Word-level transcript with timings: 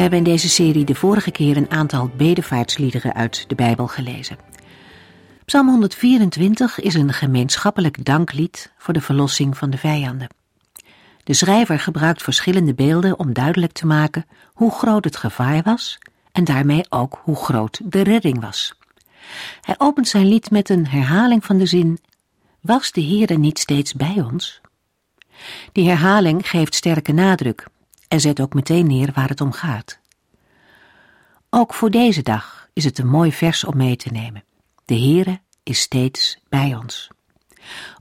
We 0.00 0.06
hebben 0.06 0.26
in 0.26 0.32
deze 0.32 0.48
serie 0.48 0.84
de 0.84 0.94
vorige 0.94 1.30
keer 1.30 1.56
een 1.56 1.70
aantal 1.70 2.10
bedevaartsliederen 2.16 3.14
uit 3.14 3.44
de 3.48 3.54
Bijbel 3.54 3.86
gelezen. 3.86 4.38
Psalm 5.44 5.68
124 5.68 6.80
is 6.80 6.94
een 6.94 7.12
gemeenschappelijk 7.12 8.04
danklied 8.04 8.72
voor 8.78 8.94
de 8.94 9.00
verlossing 9.00 9.56
van 9.56 9.70
de 9.70 9.76
vijanden. 9.78 10.28
De 11.24 11.34
schrijver 11.34 11.78
gebruikt 11.78 12.22
verschillende 12.22 12.74
beelden 12.74 13.18
om 13.18 13.32
duidelijk 13.32 13.72
te 13.72 13.86
maken 13.86 14.26
hoe 14.52 14.70
groot 14.70 15.04
het 15.04 15.16
gevaar 15.16 15.62
was 15.62 15.98
en 16.32 16.44
daarmee 16.44 16.84
ook 16.88 17.20
hoe 17.22 17.36
groot 17.36 17.80
de 17.84 18.02
redding 18.02 18.40
was. 18.40 18.74
Hij 19.60 19.74
opent 19.78 20.08
zijn 20.08 20.28
lied 20.28 20.50
met 20.50 20.68
een 20.68 20.86
herhaling 20.86 21.44
van 21.44 21.58
de 21.58 21.66
zin: 21.66 21.98
Was 22.60 22.92
de 22.92 23.02
Heere 23.02 23.38
niet 23.38 23.58
steeds 23.58 23.94
bij 23.94 24.26
ons? 24.32 24.60
Die 25.72 25.88
herhaling 25.88 26.48
geeft 26.48 26.74
sterke 26.74 27.12
nadruk 27.12 27.66
en 28.10 28.20
zet 28.20 28.40
ook 28.40 28.54
meteen 28.54 28.86
neer 28.86 29.12
waar 29.14 29.28
het 29.28 29.40
om 29.40 29.52
gaat. 29.52 29.98
Ook 31.50 31.74
voor 31.74 31.90
deze 31.90 32.22
dag 32.22 32.68
is 32.72 32.84
het 32.84 32.98
een 32.98 33.08
mooi 33.08 33.32
vers 33.32 33.64
om 33.64 33.76
mee 33.76 33.96
te 33.96 34.08
nemen. 34.08 34.44
De 34.84 34.94
Heere 34.94 35.40
is 35.62 35.80
steeds 35.80 36.38
bij 36.48 36.74
ons. 36.74 37.08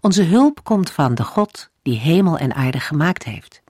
Onze 0.02 0.24
hulp 0.24 0.64
komt 0.64 0.92
van 0.92 1.16
de 1.16 1.24
God 1.24 1.70
die 1.82 2.00
hemel 2.00 2.38
en 2.38 2.54
aarde 2.54 2.80
gemaakt 2.80 3.24
heeft. 3.24 3.62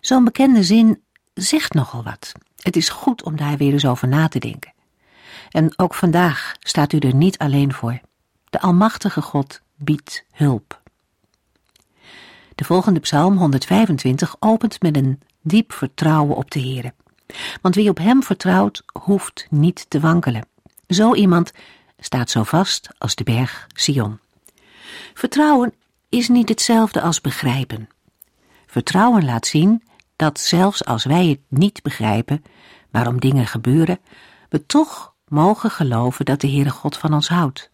Zo'n 0.00 0.24
bekende 0.24 0.62
zin 0.62 1.02
zegt 1.34 1.74
nogal 1.74 2.02
wat. 2.02 2.32
Het 2.56 2.76
is 2.76 2.88
goed 2.88 3.22
om 3.22 3.36
daar 3.36 3.56
weer 3.56 3.72
eens 3.72 3.86
over 3.86 4.08
na 4.08 4.28
te 4.28 4.38
denken. 4.38 4.72
En 5.50 5.78
ook 5.78 5.94
vandaag 5.94 6.54
staat 6.58 6.92
u 6.92 6.98
er 6.98 7.14
niet 7.14 7.38
alleen 7.38 7.72
voor. 7.72 8.00
De 8.50 8.60
Almachtige 8.60 9.22
God 9.22 9.60
biedt 9.76 10.24
hulp. 10.30 10.81
De 12.62 12.68
volgende 12.68 13.00
psalm 13.00 13.36
125 13.36 14.36
opent 14.38 14.82
met 14.82 14.96
een 14.96 15.20
diep 15.40 15.72
vertrouwen 15.72 16.36
op 16.36 16.50
de 16.50 16.60
Heere. 16.60 16.94
Want 17.62 17.74
wie 17.74 17.88
op 17.88 17.98
hem 17.98 18.22
vertrouwt, 18.22 18.82
hoeft 19.00 19.46
niet 19.50 19.86
te 19.88 20.00
wankelen. 20.00 20.46
Zo 20.86 21.14
iemand 21.14 21.52
staat 21.98 22.30
zo 22.30 22.42
vast 22.42 22.88
als 22.98 23.14
de 23.14 23.24
berg 23.24 23.66
Sion. 23.74 24.18
Vertrouwen 25.14 25.74
is 26.08 26.28
niet 26.28 26.48
hetzelfde 26.48 27.00
als 27.00 27.20
begrijpen. 27.20 27.88
Vertrouwen 28.66 29.24
laat 29.24 29.46
zien 29.46 29.82
dat 30.16 30.40
zelfs 30.40 30.84
als 30.84 31.04
wij 31.04 31.26
het 31.26 31.40
niet 31.48 31.82
begrijpen 31.82 32.44
waarom 32.90 33.20
dingen 33.20 33.46
gebeuren, 33.46 33.98
we 34.48 34.66
toch 34.66 35.14
mogen 35.28 35.70
geloven 35.70 36.24
dat 36.24 36.40
de 36.40 36.50
Heere 36.50 36.70
God 36.70 36.96
van 36.96 37.14
ons 37.14 37.28
houdt. 37.28 37.70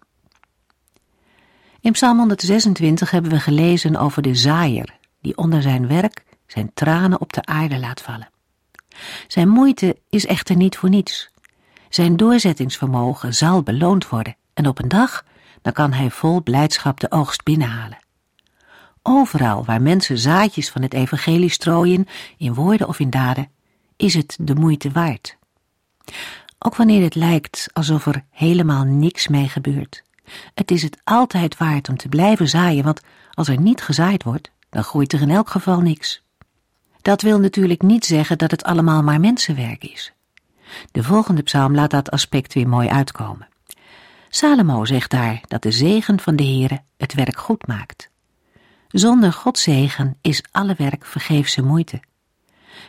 In 1.81 1.93
Psalm 1.93 2.19
126 2.19 3.11
hebben 3.11 3.31
we 3.31 3.41
gelezen 3.41 3.97
over 3.97 4.23
de 4.23 4.35
zaaier 4.35 4.97
die 5.21 5.37
onder 5.37 5.63
zijn 5.63 5.89
werk 5.89 6.25
zijn 6.47 6.71
tranen 6.75 7.21
op 7.21 7.33
de 7.33 7.45
aarde 7.45 7.79
laat 7.79 8.03
vallen. 8.03 8.31
Zijn 9.27 9.49
moeite 9.49 9.97
is 10.09 10.27
echter 10.27 10.57
niet 10.57 10.77
voor 10.77 10.89
niets. 10.89 11.31
Zijn 11.89 12.17
doorzettingsvermogen 12.17 13.35
zal 13.35 13.63
beloond 13.63 14.09
worden 14.09 14.37
en 14.55 14.67
op 14.67 14.79
een 14.83 14.89
dag 14.89 15.25
dan 15.63 15.73
kan 15.73 15.93
hij 15.93 16.11
vol 16.11 16.43
blijdschap 16.43 17.01
de 17.01 17.11
oogst 17.11 17.43
binnenhalen. 17.43 17.99
Overal 19.03 19.65
waar 19.65 19.83
mensen 19.83 20.19
zaadjes 20.19 20.71
van 20.71 20.83
het 20.83 20.95
evangelie 20.95 21.51
strooien, 21.51 22.07
in 22.37 22.55
woorden 22.55 22.89
of 22.89 22.99
in 22.99 23.11
daden, 23.11 23.51
is 23.97 24.15
het 24.15 24.37
de 24.41 24.55
moeite 24.55 24.91
waard. 24.91 25.37
Ook 26.59 26.77
wanneer 26.77 27.03
het 27.03 27.15
lijkt 27.15 27.69
alsof 27.73 28.07
er 28.07 28.25
helemaal 28.31 28.85
niks 28.85 29.29
mee 29.29 29.49
gebeurt. 29.49 30.07
Het 30.55 30.71
is 30.71 30.83
het 30.83 31.01
altijd 31.05 31.57
waard 31.57 31.89
om 31.89 31.97
te 31.97 32.09
blijven 32.09 32.49
zaaien, 32.49 32.85
want 32.85 33.01
als 33.33 33.49
er 33.49 33.61
niet 33.61 33.83
gezaaid 33.83 34.23
wordt, 34.23 34.51
dan 34.71 34.85
groeit 34.85 35.13
er 35.13 35.21
in 35.21 35.31
elk 35.31 35.51
geval 35.51 35.81
niks. 35.81 36.23
Dat 37.03 37.23
wil 37.23 37.39
natuurlijk 37.39 37.83
niet 37.83 38.05
zeggen 38.05 38.39
dat 38.39 38.51
het 38.51 38.65
allemaal 38.65 39.03
maar 39.03 39.21
mensenwerk 39.21 39.85
is. 39.85 40.13
De 40.93 41.03
volgende 41.03 41.43
psalm 41.43 41.75
laat 41.75 41.91
dat 41.91 42.11
aspect 42.11 42.55
weer 42.55 42.69
mooi 42.69 42.89
uitkomen. 42.89 43.49
Salomo 44.29 44.85
zegt 44.85 45.11
daar 45.11 45.41
dat 45.47 45.63
de 45.63 45.71
zegen 45.71 46.21
van 46.21 46.37
de 46.37 46.45
Heere 46.45 46.81
het 46.97 47.15
werk 47.15 47.39
goed 47.39 47.67
maakt. 47.67 48.11
Zonder 48.89 49.33
Gods 49.33 49.63
zegen 49.63 50.17
is 50.21 50.43
alle 50.51 50.75
werk 50.79 51.05
vergeefse 51.05 51.63
moeite. 51.63 52.01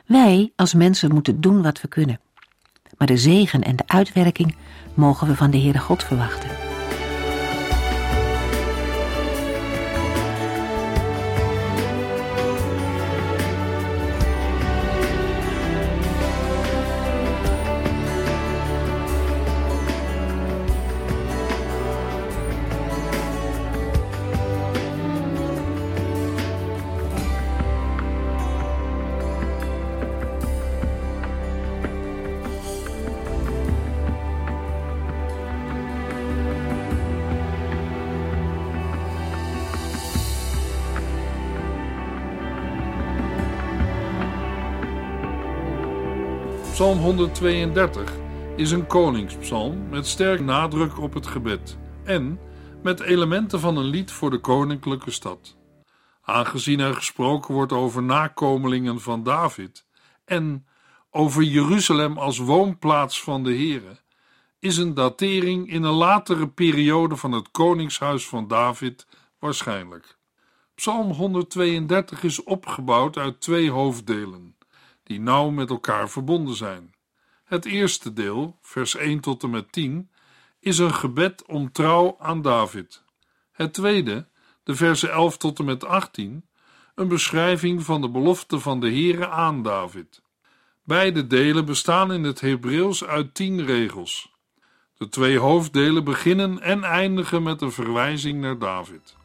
Wij 0.06 0.52
als 0.56 0.74
mensen 0.74 1.14
moeten 1.14 1.42
doen 1.42 1.62
wat 1.62 1.82
we 1.82 1.88
kunnen. 1.88 2.20
Maar 2.98 3.08
de 3.08 3.18
zegen 3.18 3.64
en 3.64 3.76
de 3.76 3.88
uitwerking 3.88 4.56
mogen 4.94 5.28
we 5.28 5.36
van 5.36 5.52
de 5.52 5.60
Heere 5.60 5.80
God 5.80 6.04
verwachten. 6.04 6.69
Psalm 46.80 47.00
132 47.00 48.14
is 48.56 48.72
een 48.72 48.88
koningspsalm 48.88 49.90
met 49.90 50.08
sterk 50.08 50.40
nadruk 50.40 51.00
op 51.00 51.14
het 51.14 51.28
gebed 51.28 51.78
en 52.04 52.40
met 52.84 53.00
elementen 53.00 53.60
van 53.60 53.78
een 53.78 53.86
lied 53.86 54.12
voor 54.12 54.30
de 54.30 54.38
koninklijke 54.38 55.12
stad. 55.12 55.58
Aangezien 56.22 56.80
er 56.80 56.96
gesproken 56.96 57.54
wordt 57.54 57.72
over 57.72 58.04
nakomelingen 58.04 59.02
van 59.02 59.24
David 59.24 59.86
en 60.26 60.68
over 61.12 61.44
Jeruzalem 61.44 62.18
als 62.18 62.38
woonplaats 62.38 63.24
van 63.24 63.44
de 63.44 63.58
Here, 63.58 64.00
is 64.60 64.78
een 64.78 64.94
datering 64.94 65.72
in 65.72 65.84
een 65.84 65.94
latere 65.94 66.48
periode 66.48 67.16
van 67.16 67.32
het 67.32 67.52
koningshuis 67.52 68.28
van 68.28 68.48
David 68.48 69.08
waarschijnlijk. 69.40 70.18
Psalm 70.76 71.12
132 71.12 72.24
is 72.24 72.44
opgebouwd 72.44 73.18
uit 73.18 73.42
twee 73.42 73.72
hoofddelen 73.72 74.58
die 75.10 75.20
nauw 75.20 75.50
met 75.50 75.70
elkaar 75.70 76.10
verbonden 76.10 76.56
zijn. 76.56 76.94
Het 77.44 77.66
eerste 77.66 78.14
deel, 78.14 78.58
vers 78.62 78.96
1 78.96 79.20
tot 79.20 79.44
en 79.44 79.50
met 79.50 79.72
10, 79.72 80.10
is 80.60 80.78
een 80.78 80.94
gebed 80.94 81.46
om 81.46 81.72
trouw 81.72 82.16
aan 82.20 82.42
David. 82.42 83.04
Het 83.52 83.74
tweede, 83.74 84.28
de 84.64 84.76
versen 84.76 85.12
11 85.12 85.38
tot 85.38 85.60
en 85.60 85.66
met 85.66 85.86
18, 85.86 86.46
een 86.96 87.08
beschrijving 87.08 87.84
van 87.84 88.02
de 88.02 88.10
belofte 88.10 88.60
van 88.60 88.80
de 88.80 88.88
Heere 88.88 89.30
aan 89.30 89.64
David. 89.64 90.22
Beide 90.84 91.28
delen 91.28 91.66
bestaan 91.66 92.14
in 92.14 92.24
het 92.24 92.42
Hebreeuws 92.42 93.04
uit 93.04 93.34
tien 93.34 93.66
regels. 93.66 94.34
De 94.98 95.10
twee 95.10 95.38
hoofddelen 95.38 96.04
beginnen 96.04 96.62
en 96.62 96.84
eindigen 96.84 97.44
met 97.44 97.62
een 97.62 97.72
verwijzing 97.72 98.42
naar 98.42 98.60
David. 98.60 99.18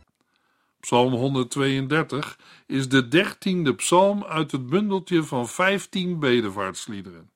Psalm 0.84 1.12
132 1.12 2.38
is 2.66 2.88
de 2.88 3.08
dertiende 3.08 3.74
psalm 3.74 4.24
uit 4.24 4.52
het 4.52 4.66
bundeltje 4.66 5.22
van 5.22 5.48
vijftien 5.48 6.18
bedevaartsliederen. 6.18 7.30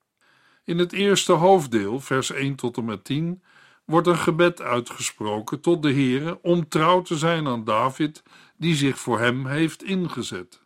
In 0.65 0.79
het 0.79 0.93
eerste 0.93 1.33
hoofddeel, 1.33 2.01
vers 2.01 2.31
1 2.31 2.55
tot 2.55 2.77
en 2.77 2.85
met 2.85 3.05
10, 3.05 3.43
wordt 3.85 4.07
een 4.07 4.19
gebed 4.19 4.61
uitgesproken 4.61 5.61
tot 5.61 5.83
de 5.83 5.93
Heere 5.93 6.39
om 6.43 6.69
trouw 6.69 7.03
te 7.03 7.19
zijn 7.19 7.47
aan 7.47 7.65
David, 7.65 8.23
die 8.57 8.75
zich 8.75 8.99
voor 8.99 9.19
hem 9.19 9.47
heeft 9.47 9.83
ingezet. 9.83 10.61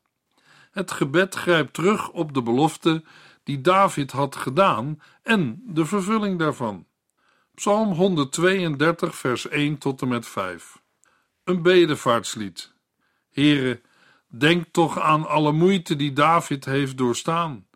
Het 0.71 0.91
gebed 0.91 1.35
grijpt 1.35 1.75
terug 1.75 2.11
op 2.11 2.35
de 2.35 2.43
belofte 2.43 3.05
die 3.43 3.61
David 3.61 4.11
had 4.11 4.37
gedaan 4.37 5.03
en 5.23 5.63
de 5.67 5.85
vervulling 5.85 6.39
daarvan. 6.39 6.87
Psalm 7.55 7.93
132, 7.93 9.15
vers 9.15 9.49
1 9.49 9.79
tot 9.79 10.03
en 10.03 10.09
met 10.09 10.27
5. 10.27 10.81
Een 11.45 11.63
bedevaartslied 11.63 12.72
Heere, 13.33 13.81
denk 14.29 14.65
toch 14.71 14.99
aan 14.99 15.27
alle 15.27 15.53
moeite 15.53 15.97
die 15.97 16.13
David 16.13 16.65
heeft 16.65 16.99
doorstaan. 16.99 17.67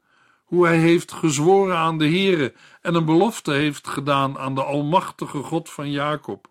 hoe 0.44 0.66
hij 0.66 0.78
heeft 0.78 1.12
gezworen 1.12 1.76
aan 1.76 1.98
de 1.98 2.04
Heere 2.04 2.54
en 2.80 2.94
een 2.94 3.04
belofte 3.04 3.52
heeft 3.52 3.88
gedaan 3.88 4.38
aan 4.38 4.54
de 4.54 4.64
almachtige 4.64 5.42
God 5.42 5.70
van 5.70 5.90
Jacob. 5.90 6.48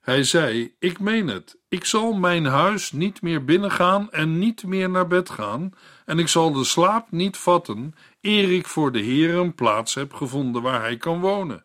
Hij 0.00 0.24
zei: 0.24 0.74
Ik 0.78 1.00
meen 1.00 1.28
het, 1.28 1.58
ik 1.68 1.84
zal 1.84 2.12
mijn 2.12 2.44
huis 2.44 2.92
niet 2.92 3.22
meer 3.22 3.44
binnengaan 3.44 4.10
en 4.10 4.38
niet 4.38 4.64
meer 4.64 4.90
naar 4.90 5.06
bed 5.06 5.30
gaan, 5.30 5.74
en 6.04 6.18
ik 6.18 6.28
zal 6.28 6.52
de 6.52 6.64
slaap 6.64 7.10
niet 7.10 7.36
vatten, 7.36 7.94
eer 8.20 8.52
ik 8.52 8.66
voor 8.66 8.92
de 8.92 9.00
Heer 9.00 9.34
een 9.34 9.54
plaats 9.54 9.94
heb 9.94 10.12
gevonden 10.12 10.62
waar 10.62 10.80
hij 10.80 10.96
kan 10.96 11.20
wonen. 11.20 11.64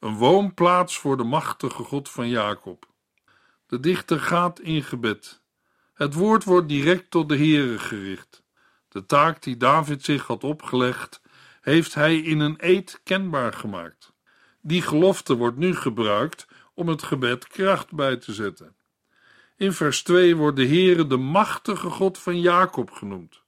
Een 0.00 0.14
woonplaats 0.14 0.98
voor 0.98 1.16
de 1.16 1.24
machtige 1.24 1.82
God 1.82 2.10
van 2.10 2.28
Jacob. 2.28 2.86
De 3.66 3.80
dichter 3.80 4.20
gaat 4.20 4.60
in 4.60 4.82
gebed. 4.82 5.42
Het 5.96 6.14
woord 6.14 6.44
wordt 6.44 6.68
direct 6.68 7.10
tot 7.10 7.28
de 7.28 7.36
Heere 7.36 7.78
gericht. 7.78 8.42
De 8.88 9.06
taak 9.06 9.42
die 9.42 9.56
David 9.56 10.04
zich 10.04 10.26
had 10.26 10.44
opgelegd, 10.44 11.20
heeft 11.60 11.94
hij 11.94 12.16
in 12.16 12.40
een 12.40 12.54
eed 12.58 13.00
kenbaar 13.04 13.52
gemaakt. 13.52 14.12
Die 14.60 14.82
gelofte 14.82 15.36
wordt 15.36 15.56
nu 15.56 15.74
gebruikt 15.74 16.46
om 16.74 16.88
het 16.88 17.02
gebed 17.02 17.46
kracht 17.46 17.92
bij 17.92 18.16
te 18.16 18.32
zetten. 18.32 18.76
In 19.56 19.72
vers 19.72 20.02
2 20.02 20.36
wordt 20.36 20.56
de 20.56 20.66
Heere 20.66 21.06
de 21.06 21.16
machtige 21.16 21.90
God 21.90 22.18
van 22.18 22.40
Jacob 22.40 22.90
genoemd. 22.90 23.42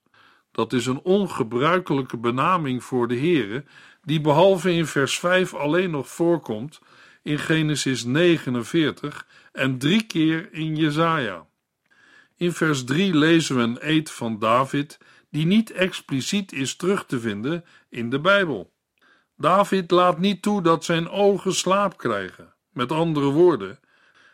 Dat 0.52 0.72
is 0.72 0.86
een 0.86 1.00
ongebruikelijke 1.00 2.16
benaming 2.16 2.84
voor 2.84 3.08
de 3.08 3.18
Heere, 3.18 3.64
die 4.02 4.20
behalve 4.20 4.72
in 4.72 4.86
vers 4.86 5.18
5 5.18 5.54
alleen 5.54 5.90
nog 5.90 6.08
voorkomt 6.08 6.80
in 7.22 7.38
Genesis 7.38 8.04
49 8.04 9.26
en 9.52 9.78
drie 9.78 10.02
keer 10.02 10.52
in 10.52 10.76
Jesaja. 10.76 11.47
In 12.38 12.52
vers 12.52 12.85
3 12.85 13.14
lezen 13.14 13.56
we 13.56 13.62
een 13.62 13.79
eed 13.81 14.11
van 14.11 14.38
David 14.38 14.99
die 15.31 15.46
niet 15.46 15.70
expliciet 15.70 16.52
is 16.52 16.76
terug 16.76 17.06
te 17.06 17.20
vinden 17.20 17.64
in 17.88 18.11
de 18.11 18.20
Bijbel. 18.20 18.73
David 19.37 19.90
laat 19.90 20.19
niet 20.19 20.43
toe 20.43 20.62
dat 20.62 20.85
zijn 20.85 21.08
ogen 21.08 21.55
slaap 21.55 21.96
krijgen. 21.96 22.55
Met 22.73 22.93
andere 22.93 23.31
woorden, 23.31 23.81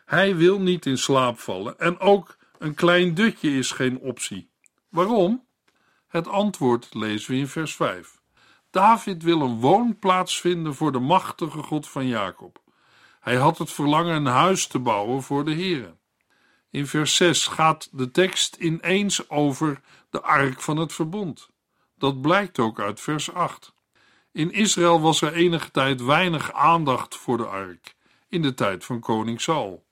hij 0.05 0.35
wil 0.35 0.59
niet 0.59 0.85
in 0.85 0.97
slaap 0.97 1.39
vallen 1.39 1.79
en 1.79 1.99
ook 1.99 2.37
een 2.57 2.73
klein 2.73 3.13
dutje 3.13 3.57
is 3.57 3.71
geen 3.71 3.99
optie. 3.99 4.49
Waarom? 4.89 5.45
Het 6.07 6.27
antwoord 6.27 6.93
lezen 6.93 7.31
we 7.31 7.37
in 7.37 7.47
vers 7.47 7.75
5. 7.75 8.21
David 8.69 9.23
wil 9.23 9.41
een 9.41 9.59
woonplaats 9.59 10.39
vinden 10.41 10.75
voor 10.75 10.91
de 10.91 10.99
machtige 10.99 11.63
God 11.63 11.87
van 11.87 12.07
Jacob. 12.07 12.61
Hij 13.19 13.35
had 13.35 13.57
het 13.57 13.71
verlangen 13.71 14.15
een 14.15 14.25
huis 14.25 14.67
te 14.67 14.79
bouwen 14.79 15.23
voor 15.23 15.45
de 15.45 15.53
Heere. 15.53 15.95
In 16.75 16.87
vers 16.87 17.15
6 17.15 17.47
gaat 17.47 17.89
de 17.91 18.11
tekst 18.11 18.55
ineens 18.55 19.29
over 19.29 19.81
de 20.09 20.21
ark 20.21 20.61
van 20.61 20.77
het 20.77 20.93
verbond. 20.93 21.49
Dat 21.97 22.21
blijkt 22.21 22.59
ook 22.59 22.79
uit 22.79 23.01
vers 23.01 23.33
8. 23.33 23.73
In 24.31 24.51
Israël 24.51 25.01
was 25.01 25.21
er 25.21 25.33
enige 25.33 25.71
tijd 25.71 26.01
weinig 26.01 26.53
aandacht 26.53 27.15
voor 27.15 27.37
de 27.37 27.45
ark, 27.45 27.95
in 28.29 28.41
de 28.41 28.53
tijd 28.53 28.85
van 28.85 28.99
koning 28.99 29.41
Saul. 29.41 29.85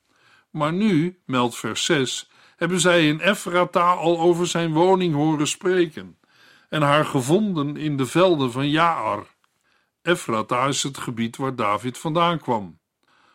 Maar 0.50 0.74
nu, 0.74 1.20
meldt 1.26 1.56
vers 1.56 1.86
6, 1.86 2.30
hebben 2.56 2.80
zij 2.80 3.08
in 3.08 3.20
Efrata 3.20 3.94
al 3.94 4.20
over 4.20 4.48
zijn 4.48 4.74
woning 4.74 5.14
horen 5.14 5.48
spreken 5.48 6.18
en 6.70 6.82
haar 6.82 7.06
gevonden 7.06 7.78
in 7.78 7.98
de 7.98 8.06
velden 8.06 8.52
van 8.52 8.70
Jaar. 8.70 9.36
Efrata 10.02 10.66
is 10.66 10.84
het 10.84 10.98
gebied 10.98 11.38
waar 11.38 11.56
David 11.56 11.98
vandaan 11.98 12.40
kwam. 12.40 12.82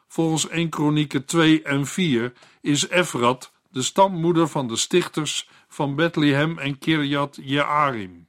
Volgens 0.08 0.49
1 0.49 0.69
Kronieken 0.69 1.25
2 1.25 1.62
en 1.62 1.87
4 1.87 2.32
is 2.60 2.88
Efrat 2.88 3.52
de 3.70 3.82
stammoeder 3.82 4.49
van 4.49 4.69
de 4.69 4.76
stichters 4.76 5.49
van 5.69 5.94
Bethlehem 5.94 6.58
en 6.58 6.78
Kirjat 6.78 7.38
Jearim. 7.43 8.28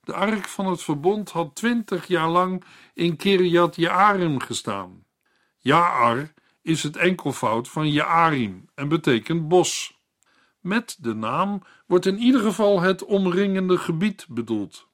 De 0.00 0.12
ark 0.12 0.48
van 0.48 0.66
het 0.66 0.82
verbond 0.82 1.30
had 1.30 1.54
twintig 1.54 2.06
jaar 2.06 2.28
lang 2.28 2.64
in 2.94 3.16
Kirjat 3.16 3.76
Jearim 3.76 4.40
gestaan. 4.40 5.04
Jaar 5.58 6.32
is 6.62 6.82
het 6.82 6.96
enkelvoud 6.96 7.68
van 7.68 7.90
Jearim 7.90 8.68
en 8.74 8.88
betekent 8.88 9.48
bos. 9.48 9.98
Met 10.60 10.96
de 11.00 11.14
naam 11.14 11.62
wordt 11.86 12.06
in 12.06 12.18
ieder 12.18 12.40
geval 12.40 12.80
het 12.80 13.04
omringende 13.04 13.78
gebied 13.78 14.26
bedoeld. 14.28 14.88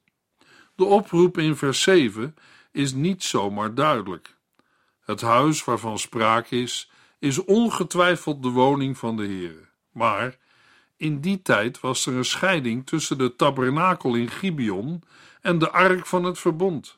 De 0.75 0.85
oproep 0.85 1.37
in 1.37 1.55
vers 1.55 1.81
7 1.81 2.35
is 2.71 2.93
niet 2.93 3.23
zomaar 3.23 3.73
duidelijk. 3.73 4.39
Het 5.11 5.21
huis 5.21 5.63
waarvan 5.63 5.99
sprake 5.99 6.61
is, 6.61 6.91
is 7.19 7.43
ongetwijfeld 7.43 8.43
de 8.43 8.49
woning 8.49 8.97
van 8.97 9.17
de 9.17 9.25
Heer. 9.25 9.69
Maar 9.91 10.37
in 10.97 11.19
die 11.19 11.41
tijd 11.41 11.79
was 11.79 12.05
er 12.05 12.13
een 12.13 12.25
scheiding 12.25 12.85
tussen 12.85 13.17
de 13.17 13.35
tabernakel 13.35 14.15
in 14.15 14.29
Gibeon 14.29 15.03
en 15.41 15.59
de 15.59 15.71
ark 15.71 16.05
van 16.05 16.23
het 16.23 16.39
verbond. 16.39 16.97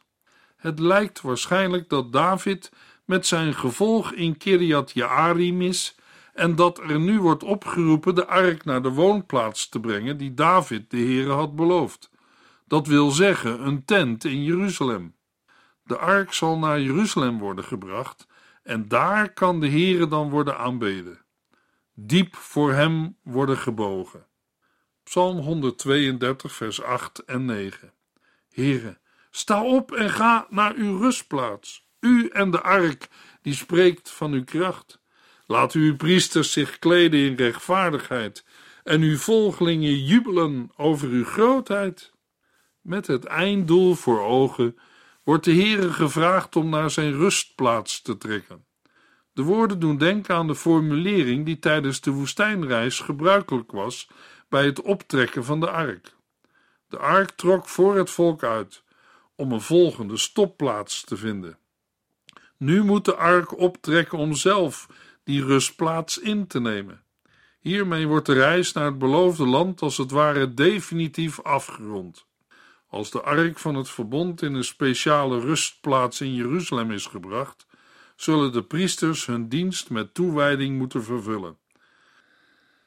Het 0.55 0.79
lijkt 0.79 1.21
waarschijnlijk 1.21 1.89
dat 1.89 2.11
David 2.11 2.71
met 3.05 3.27
zijn 3.27 3.53
gevolg 3.53 4.11
in 4.11 4.37
Kiriat 4.37 4.91
Jearim 4.91 5.61
is 5.61 5.95
en 6.33 6.55
dat 6.55 6.79
er 6.79 6.99
nu 6.99 7.19
wordt 7.19 7.43
opgeroepen 7.43 8.15
de 8.15 8.27
ark 8.27 8.65
naar 8.65 8.81
de 8.81 8.91
woonplaats 8.91 9.69
te 9.69 9.79
brengen 9.79 10.17
die 10.17 10.33
David 10.33 10.89
de 10.89 10.97
Heere 10.97 11.31
had 11.31 11.55
beloofd. 11.55 12.09
Dat 12.67 12.87
wil 12.87 13.11
zeggen 13.11 13.65
een 13.67 13.85
tent 13.85 14.25
in 14.25 14.43
Jeruzalem. 14.43 15.15
De 15.83 15.97
ark 15.97 16.33
zal 16.33 16.57
naar 16.57 16.81
Jeruzalem 16.81 17.39
worden 17.39 17.63
gebracht 17.63 18.27
en 18.63 18.87
daar 18.87 19.33
kan 19.33 19.59
de 19.59 19.69
Heere 19.69 20.07
dan 20.07 20.29
worden 20.29 20.57
aanbeden. 20.57 21.21
Diep 21.93 22.35
voor 22.35 22.71
hem 22.71 23.17
worden 23.23 23.57
gebogen. 23.57 24.27
Psalm 25.03 25.37
132 25.37 26.51
vers 26.51 26.81
8 26.81 27.19
en 27.19 27.45
9 27.45 27.93
Heere, 28.49 28.97
sta 29.31 29.63
op 29.63 29.91
en 29.91 30.09
ga 30.09 30.47
naar 30.49 30.73
uw 30.75 30.97
rustplaats, 30.97 31.87
u 31.99 32.27
en 32.27 32.51
de 32.51 32.61
ark 32.61 33.07
die 33.41 33.53
spreekt 33.53 34.09
van 34.09 34.31
uw 34.31 34.43
kracht. 34.43 35.01
Laat 35.45 35.71
uw 35.71 35.95
priesters 35.95 36.51
zich 36.51 36.79
kleden 36.79 37.19
in 37.19 37.35
rechtvaardigheid 37.35 38.45
en 38.83 39.01
uw 39.01 39.17
volgelingen 39.17 40.03
jubelen 40.03 40.71
over 40.75 41.09
uw 41.09 41.25
grootheid. 41.25 42.13
Met 42.81 43.07
het 43.07 43.25
einddoel 43.25 43.95
voor 43.95 44.21
ogen 44.21 44.77
wordt 45.23 45.45
de 45.45 45.53
Heere 45.53 45.93
gevraagd 45.93 46.55
om 46.55 46.69
naar 46.69 46.89
zijn 46.89 47.11
rustplaats 47.11 48.01
te 48.01 48.17
trekken. 48.17 48.65
De 49.33 49.41
woorden 49.41 49.79
doen 49.79 49.97
denken 49.97 50.35
aan 50.35 50.47
de 50.47 50.55
formulering 50.55 51.45
die 51.45 51.59
tijdens 51.59 52.01
de 52.01 52.11
woestijnreis 52.11 52.99
gebruikelijk 52.99 53.71
was 53.71 54.09
bij 54.49 54.65
het 54.65 54.81
optrekken 54.81 55.43
van 55.43 55.59
de 55.59 55.69
ark. 55.69 56.15
De 56.87 56.97
ark 56.97 57.31
trok 57.31 57.67
voor 57.67 57.97
het 57.97 58.09
volk 58.09 58.43
uit 58.43 58.83
om 59.35 59.51
een 59.51 59.61
volgende 59.61 60.17
stopplaats 60.17 61.03
te 61.03 61.17
vinden. 61.17 61.57
Nu 62.57 62.83
moet 62.83 63.05
de 63.05 63.15
ark 63.15 63.57
optrekken 63.57 64.17
om 64.17 64.33
zelf 64.33 64.87
die 65.23 65.45
rustplaats 65.45 66.19
in 66.19 66.47
te 66.47 66.59
nemen. 66.59 67.03
Hiermee 67.59 68.07
wordt 68.07 68.25
de 68.25 68.33
reis 68.33 68.71
naar 68.71 68.85
het 68.85 68.97
beloofde 68.97 69.45
land 69.45 69.81
als 69.81 69.97
het 69.97 70.11
ware 70.11 70.53
definitief 70.53 71.41
afgerond. 71.41 72.25
Als 72.93 73.11
de 73.11 73.21
ark 73.21 73.59
van 73.59 73.75
het 73.75 73.89
verbond 73.89 74.41
in 74.41 74.53
een 74.53 74.63
speciale 74.63 75.39
rustplaats 75.39 76.21
in 76.21 76.33
Jeruzalem 76.33 76.91
is 76.91 77.05
gebracht, 77.05 77.65
zullen 78.15 78.51
de 78.51 78.63
priesters 78.63 79.25
hun 79.25 79.49
dienst 79.49 79.89
met 79.89 80.13
toewijding 80.13 80.77
moeten 80.77 81.03
vervullen. 81.03 81.57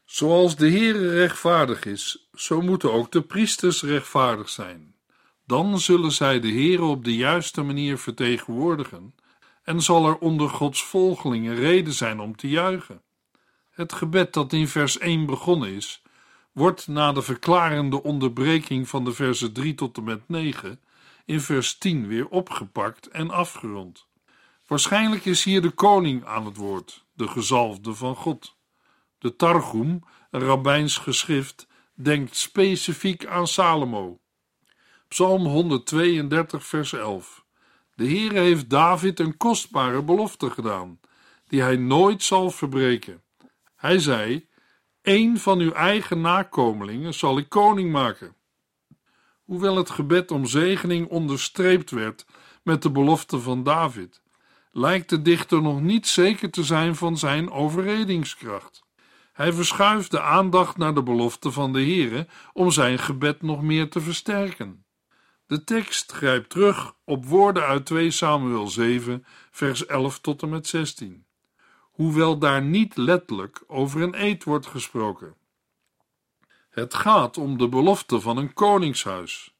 Zoals 0.04 0.56
de 0.56 0.70
Heere 0.70 1.10
rechtvaardig 1.10 1.84
is, 1.84 2.28
zo 2.34 2.60
moeten 2.60 2.92
ook 2.92 3.12
de 3.12 3.22
priesters 3.22 3.82
rechtvaardig 3.82 4.48
zijn. 4.48 4.94
Dan 5.46 5.78
zullen 5.78 6.12
zij 6.12 6.40
de 6.40 6.50
Heere 6.50 6.84
op 6.84 7.04
de 7.04 7.16
juiste 7.16 7.62
manier 7.62 7.98
vertegenwoordigen 7.98 9.14
en 9.62 9.82
zal 9.82 10.06
er 10.06 10.18
onder 10.18 10.48
Gods 10.48 10.84
volgelingen 10.84 11.54
reden 11.54 11.92
zijn 11.92 12.20
om 12.20 12.36
te 12.36 12.48
juichen. 12.48 13.02
Het 13.70 13.92
gebed 13.92 14.32
dat 14.32 14.52
in 14.52 14.68
vers 14.68 14.98
1 14.98 15.26
begonnen 15.26 15.72
is, 15.72 16.02
wordt 16.56 16.88
na 16.88 17.12
de 17.12 17.22
verklarende 17.22 18.02
onderbreking 18.02 18.88
van 18.88 19.04
de 19.04 19.12
versen 19.12 19.52
3 19.52 19.74
tot 19.74 19.96
en 19.96 20.04
met 20.04 20.28
9 20.28 20.80
in 21.24 21.40
vers 21.40 21.78
10 21.78 22.06
weer 22.06 22.28
opgepakt 22.28 23.08
en 23.08 23.30
afgerond. 23.30 24.06
Waarschijnlijk 24.66 25.24
is 25.24 25.44
hier 25.44 25.62
de 25.62 25.70
koning 25.70 26.24
aan 26.24 26.44
het 26.44 26.56
woord, 26.56 27.04
de 27.12 27.28
gezalfde 27.28 27.94
van 27.94 28.14
God. 28.14 28.56
De 29.18 29.36
Targum, 29.36 30.02
een 30.30 30.40
rabbijns 30.40 30.98
geschrift, 30.98 31.66
denkt 31.94 32.36
specifiek 32.36 33.26
aan 33.26 33.46
Salomo. 33.46 34.20
Psalm 35.08 35.46
132, 35.46 36.66
vers 36.66 36.92
11. 36.92 37.44
De 37.94 38.04
Heer 38.04 38.32
heeft 38.32 38.70
David 38.70 39.20
een 39.20 39.36
kostbare 39.36 40.02
belofte 40.02 40.50
gedaan, 40.50 41.00
die 41.48 41.60
hij 41.60 41.76
nooit 41.76 42.22
zal 42.22 42.50
verbreken. 42.50 43.22
Hij 43.76 43.98
zei: 43.98 44.48
Een 45.06 45.38
van 45.38 45.58
uw 45.58 45.72
eigen 45.72 46.20
nakomelingen 46.20 47.14
zal 47.14 47.38
ik 47.38 47.48
koning 47.48 47.92
maken. 47.92 48.36
Hoewel 49.44 49.76
het 49.76 49.90
gebed 49.90 50.30
om 50.30 50.46
zegening 50.46 51.08
onderstreept 51.08 51.90
werd 51.90 52.26
met 52.62 52.82
de 52.82 52.90
belofte 52.90 53.40
van 53.40 53.62
David, 53.62 54.22
lijkt 54.70 55.08
de 55.08 55.22
dichter 55.22 55.62
nog 55.62 55.80
niet 55.80 56.06
zeker 56.06 56.50
te 56.50 56.64
zijn 56.64 56.96
van 56.96 57.18
zijn 57.18 57.50
overredingskracht. 57.50 58.84
Hij 59.32 59.52
verschuift 59.52 60.10
de 60.10 60.20
aandacht 60.20 60.76
naar 60.76 60.94
de 60.94 61.02
belofte 61.02 61.50
van 61.50 61.72
de 61.72 61.80
Heere 61.80 62.26
om 62.52 62.70
zijn 62.70 62.98
gebed 62.98 63.42
nog 63.42 63.62
meer 63.62 63.90
te 63.90 64.00
versterken. 64.00 64.84
De 65.46 65.64
tekst 65.64 66.12
grijpt 66.12 66.50
terug 66.50 66.94
op 67.04 67.26
woorden 67.26 67.66
uit 67.66 67.86
2 67.86 68.10
Samuel 68.10 68.66
7, 68.66 69.24
vers 69.50 69.86
11 69.86 70.20
tot 70.20 70.42
en 70.42 70.48
met 70.48 70.66
16, 70.66 71.25
hoewel 71.96 72.38
daar 72.38 72.62
niet 72.62 72.96
letterlijk 72.96 73.62
over 73.66 74.02
een 74.02 74.22
eed 74.22 74.44
wordt 74.44 74.66
gesproken. 74.66 75.34
Het 76.70 76.94
gaat 76.94 77.38
om 77.38 77.58
de 77.58 77.68
belofte 77.68 78.20
van 78.20 78.36
een 78.36 78.52
koningshuis. 78.52 79.54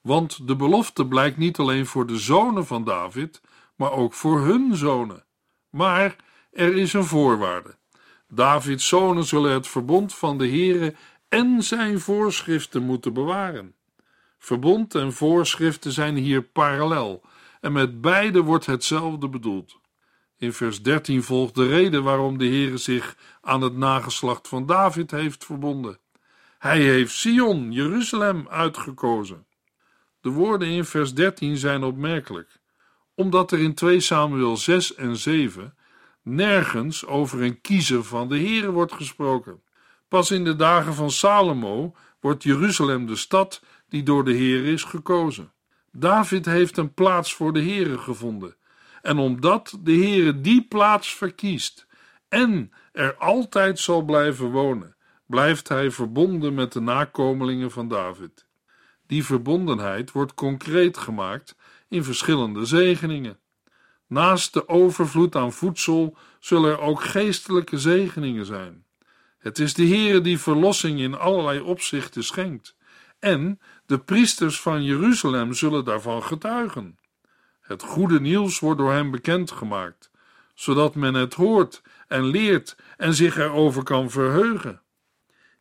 Want 0.00 0.46
de 0.46 0.56
belofte 0.56 1.06
blijkt 1.06 1.36
niet 1.36 1.58
alleen 1.58 1.86
voor 1.86 2.06
de 2.06 2.18
zonen 2.18 2.66
van 2.66 2.84
David, 2.84 3.40
maar 3.74 3.92
ook 3.92 4.14
voor 4.14 4.40
hun 4.40 4.76
zonen. 4.76 5.24
Maar 5.70 6.16
er 6.52 6.76
is 6.76 6.92
een 6.92 7.04
voorwaarde. 7.04 7.76
Davids 8.28 8.88
zonen 8.88 9.24
zullen 9.24 9.52
het 9.52 9.68
verbond 9.68 10.14
van 10.14 10.38
de 10.38 10.48
Heere 10.48 10.94
en 11.28 11.62
zijn 11.62 12.00
voorschriften 12.00 12.82
moeten 12.82 13.12
bewaren. 13.12 13.74
Verbond 14.38 14.94
en 14.94 15.12
voorschriften 15.12 15.92
zijn 15.92 16.16
hier 16.16 16.42
parallel 16.42 17.22
en 17.60 17.72
met 17.72 18.00
beide 18.00 18.42
wordt 18.42 18.66
hetzelfde 18.66 19.28
bedoeld. 19.28 19.78
In 20.38 20.52
vers 20.52 20.82
13 20.82 21.22
volgt 21.22 21.54
de 21.54 21.66
reden 21.66 22.02
waarom 22.02 22.38
de 22.38 22.46
Heere 22.46 22.76
zich 22.76 23.16
aan 23.40 23.60
het 23.60 23.76
nageslacht 23.76 24.48
van 24.48 24.66
David 24.66 25.10
heeft 25.10 25.44
verbonden. 25.44 25.98
Hij 26.58 26.80
heeft 26.80 27.12
Sion, 27.12 27.72
Jeruzalem, 27.72 28.48
uitgekozen. 28.48 29.46
De 30.20 30.30
woorden 30.30 30.68
in 30.68 30.84
vers 30.84 31.14
13 31.14 31.56
zijn 31.56 31.82
opmerkelijk, 31.82 32.60
omdat 33.14 33.52
er 33.52 33.58
in 33.58 33.74
2 33.74 34.00
Samuel 34.00 34.56
6 34.56 34.94
en 34.94 35.16
7 35.16 35.76
nergens 36.22 37.06
over 37.06 37.42
een 37.42 37.60
kiezer 37.60 38.04
van 38.04 38.28
de 38.28 38.38
Heere 38.38 38.70
wordt 38.70 38.92
gesproken. 38.92 39.62
Pas 40.08 40.30
in 40.30 40.44
de 40.44 40.56
dagen 40.56 40.94
van 40.94 41.10
Salomo 41.10 41.94
wordt 42.20 42.42
Jeruzalem 42.42 43.06
de 43.06 43.16
stad 43.16 43.62
die 43.88 44.02
door 44.02 44.24
de 44.24 44.34
Heere 44.34 44.72
is 44.72 44.84
gekozen. 44.84 45.52
David 45.92 46.44
heeft 46.44 46.76
een 46.76 46.94
plaats 46.94 47.34
voor 47.34 47.52
de 47.52 47.62
Heere 47.62 47.98
gevonden. 47.98 48.56
En 49.08 49.18
omdat 49.18 49.78
de 49.80 49.92
Heere 49.92 50.40
die 50.40 50.66
plaats 50.68 51.14
verkiest 51.14 51.86
en 52.28 52.72
er 52.92 53.16
altijd 53.16 53.78
zal 53.78 54.02
blijven 54.02 54.50
wonen, 54.50 54.96
blijft 55.26 55.68
hij 55.68 55.90
verbonden 55.90 56.54
met 56.54 56.72
de 56.72 56.80
nakomelingen 56.80 57.70
van 57.70 57.88
David. 57.88 58.46
Die 59.06 59.24
verbondenheid 59.24 60.12
wordt 60.12 60.34
concreet 60.34 60.96
gemaakt 60.96 61.56
in 61.88 62.04
verschillende 62.04 62.64
zegeningen. 62.64 63.38
Naast 64.06 64.52
de 64.52 64.68
overvloed 64.68 65.36
aan 65.36 65.52
voedsel 65.52 66.16
zullen 66.40 66.70
er 66.70 66.80
ook 66.80 67.02
geestelijke 67.02 67.78
zegeningen 67.78 68.46
zijn. 68.46 68.84
Het 69.38 69.58
is 69.58 69.74
de 69.74 69.86
Heere 69.86 70.20
die 70.20 70.38
verlossing 70.38 71.00
in 71.00 71.14
allerlei 71.14 71.60
opzichten 71.60 72.24
schenkt, 72.24 72.76
en 73.18 73.60
de 73.86 73.98
priesters 73.98 74.60
van 74.60 74.84
Jeruzalem 74.84 75.52
zullen 75.52 75.84
daarvan 75.84 76.22
getuigen. 76.22 76.98
Het 77.68 77.82
goede 77.82 78.20
nieuws 78.20 78.58
wordt 78.58 78.78
door 78.78 78.92
hem 78.92 79.10
bekendgemaakt, 79.10 80.10
zodat 80.54 80.94
men 80.94 81.14
het 81.14 81.34
hoort 81.34 81.82
en 82.06 82.24
leert 82.24 82.76
en 82.96 83.14
zich 83.14 83.36
erover 83.36 83.82
kan 83.82 84.10
verheugen. 84.10 84.82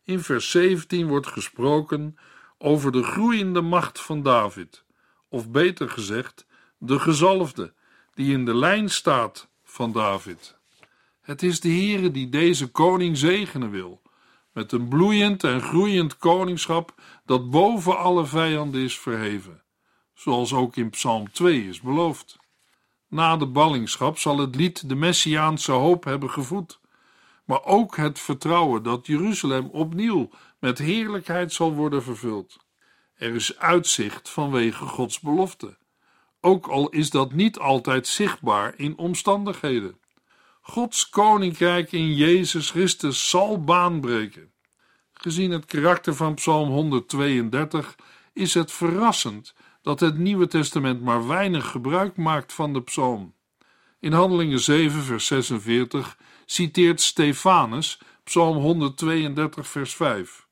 In 0.04 0.20
vers 0.20 0.52
17 0.52 1.08
wordt 1.08 1.28
gesproken 1.28 2.18
over 2.58 2.92
de 2.92 3.04
groeiende 3.04 3.62
macht 3.62 4.00
van 4.00 4.24
David, 4.24 4.84
of 5.30 5.50
beter 5.50 5.90
gezegd, 5.90 6.46
de 6.78 7.00
gezalfde, 7.00 7.74
die 8.14 8.34
in 8.34 8.46
de 8.46 8.56
lijn 8.56 8.90
staat 8.90 9.50
van 9.64 9.92
David. 9.92 10.58
Het 11.22 11.44
is 11.44 11.60
de 11.60 11.70
Heere 11.70 12.12
die 12.12 12.30
deze 12.30 12.68
koning 12.68 13.18
zegenen 13.18 13.70
wil, 13.70 14.02
met 14.52 14.72
een 14.72 14.88
bloeiend 14.88 15.44
en 15.44 15.62
groeiend 15.62 16.18
koningschap 16.18 16.94
dat 17.26 17.50
boven 17.50 17.98
alle 17.98 18.26
vijanden 18.26 18.82
is 18.82 19.00
verheven, 19.00 19.64
zoals 20.18 20.54
ook 20.54 20.76
in 20.76 20.90
Psalm 20.90 21.32
2 21.32 21.68
is 21.68 21.82
beloofd. 21.82 22.38
Na 23.08 23.38
de 23.38 23.48
ballingschap 23.48 24.18
zal 24.18 24.38
het 24.38 24.56
lied 24.56 24.90
de 24.90 24.96
Messiaanse 24.96 25.72
hoop 25.72 26.04
hebben 26.04 26.30
gevoed, 26.30 26.80
maar 27.46 27.64
ook 27.64 27.96
het 27.96 28.20
vertrouwen 28.20 28.84
dat 28.84 29.08
Jeruzalem 29.08 29.66
opnieuw 29.66 30.30
met 30.60 30.78
heerlijkheid 30.78 31.54
zal 31.54 31.74
worden 31.74 32.04
vervuld. 32.04 32.58
Er 33.16 33.36
is 33.36 33.58
uitzicht 33.58 34.30
vanwege 34.30 34.86
Gods 34.86 35.20
belofte, 35.20 35.78
ook 36.42 36.68
al 36.68 36.90
is 36.90 37.10
dat 37.10 37.34
niet 37.34 37.60
altijd 37.60 38.08
zichtbaar 38.08 38.74
in 38.78 38.98
omstandigheden. 38.98 40.00
Gods 40.62 41.10
koninkrijk 41.10 41.92
in 41.92 42.14
Jezus 42.14 42.70
Christus 42.70 43.30
zal 43.30 43.64
baanbreken. 43.64 44.52
Gezien 45.14 45.52
het 45.52 45.66
karakter 45.66 46.16
van 46.16 46.34
Psalm 46.34 46.70
132 46.70 47.96
is 48.34 48.54
het 48.54 48.72
verrassend 48.72 49.54
dat 49.88 50.00
het 50.00 50.18
Nieuwe 50.18 50.48
Testament 50.48 51.02
maar 51.02 51.28
weinig 51.28 51.68
gebruik 51.68 52.16
maakt 52.16 52.54
van 52.54 52.74
de 52.74 52.82
psalm. 52.82 53.34
In 54.00 54.12
Handelingen 54.12 54.60
7, 54.60 55.02
vers 55.02 55.26
46 55.26 56.18
citeert 56.46 57.02
Stefanus 57.02 58.00
Psalm 58.24 58.58
132, 58.58 59.68
vers 59.68 59.96
5. 59.96 60.48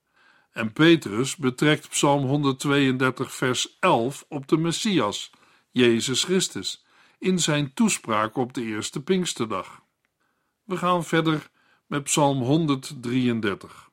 En 0.52 0.74
Petrus 0.74 1.36
betrekt 1.36 1.90
Psalm 1.90 2.26
132, 2.26 3.34
vers 3.34 3.78
11 3.80 4.26
op 4.30 4.48
de 4.48 4.58
Messias, 4.58 5.32
Jezus 5.72 6.24
Christus, 6.24 6.86
in 7.20 7.40
zijn 7.40 7.74
toespraak 7.74 8.36
op 8.36 8.54
de 8.54 8.64
eerste 8.64 9.04
Pinksterdag. 9.04 9.82
We 10.64 10.78
gaan 10.78 11.04
verder 11.04 11.50
met 11.88 12.04
Psalm 12.04 12.42
133. 12.42 13.90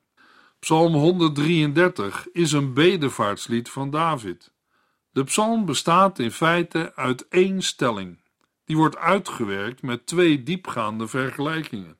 Psalm 0.58 0.92
133 0.92 2.28
is 2.32 2.52
een 2.52 2.72
bedevaartslied 2.74 3.70
van 3.70 3.90
David. 3.90 4.51
De 5.12 5.24
psalm 5.24 5.64
bestaat 5.64 6.18
in 6.18 6.30
feite 6.30 6.92
uit 6.94 7.28
één 7.28 7.62
stelling. 7.62 8.20
Die 8.64 8.76
wordt 8.76 8.96
uitgewerkt 8.96 9.82
met 9.82 10.06
twee 10.06 10.42
diepgaande 10.42 11.06
vergelijkingen. 11.06 11.98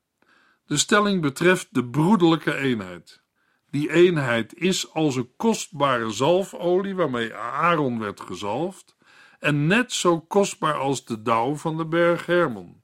De 0.65 0.77
stelling 0.77 1.21
betreft 1.21 1.67
de 1.71 1.85
broederlijke 1.85 2.55
eenheid. 2.55 3.21
Die 3.71 3.91
eenheid 3.91 4.53
is 4.55 4.93
als 4.93 5.15
een 5.15 5.35
kostbare 5.37 6.11
zalfolie 6.11 6.95
waarmee 6.95 7.33
Aaron 7.35 7.99
werd 7.99 8.19
gezalfd 8.19 8.95
en 9.39 9.67
net 9.67 9.91
zo 9.91 10.19
kostbaar 10.19 10.75
als 10.75 11.05
de 11.05 11.21
dauw 11.21 11.55
van 11.55 11.77
de 11.77 11.85
berg 11.85 12.25
Hermon. 12.25 12.83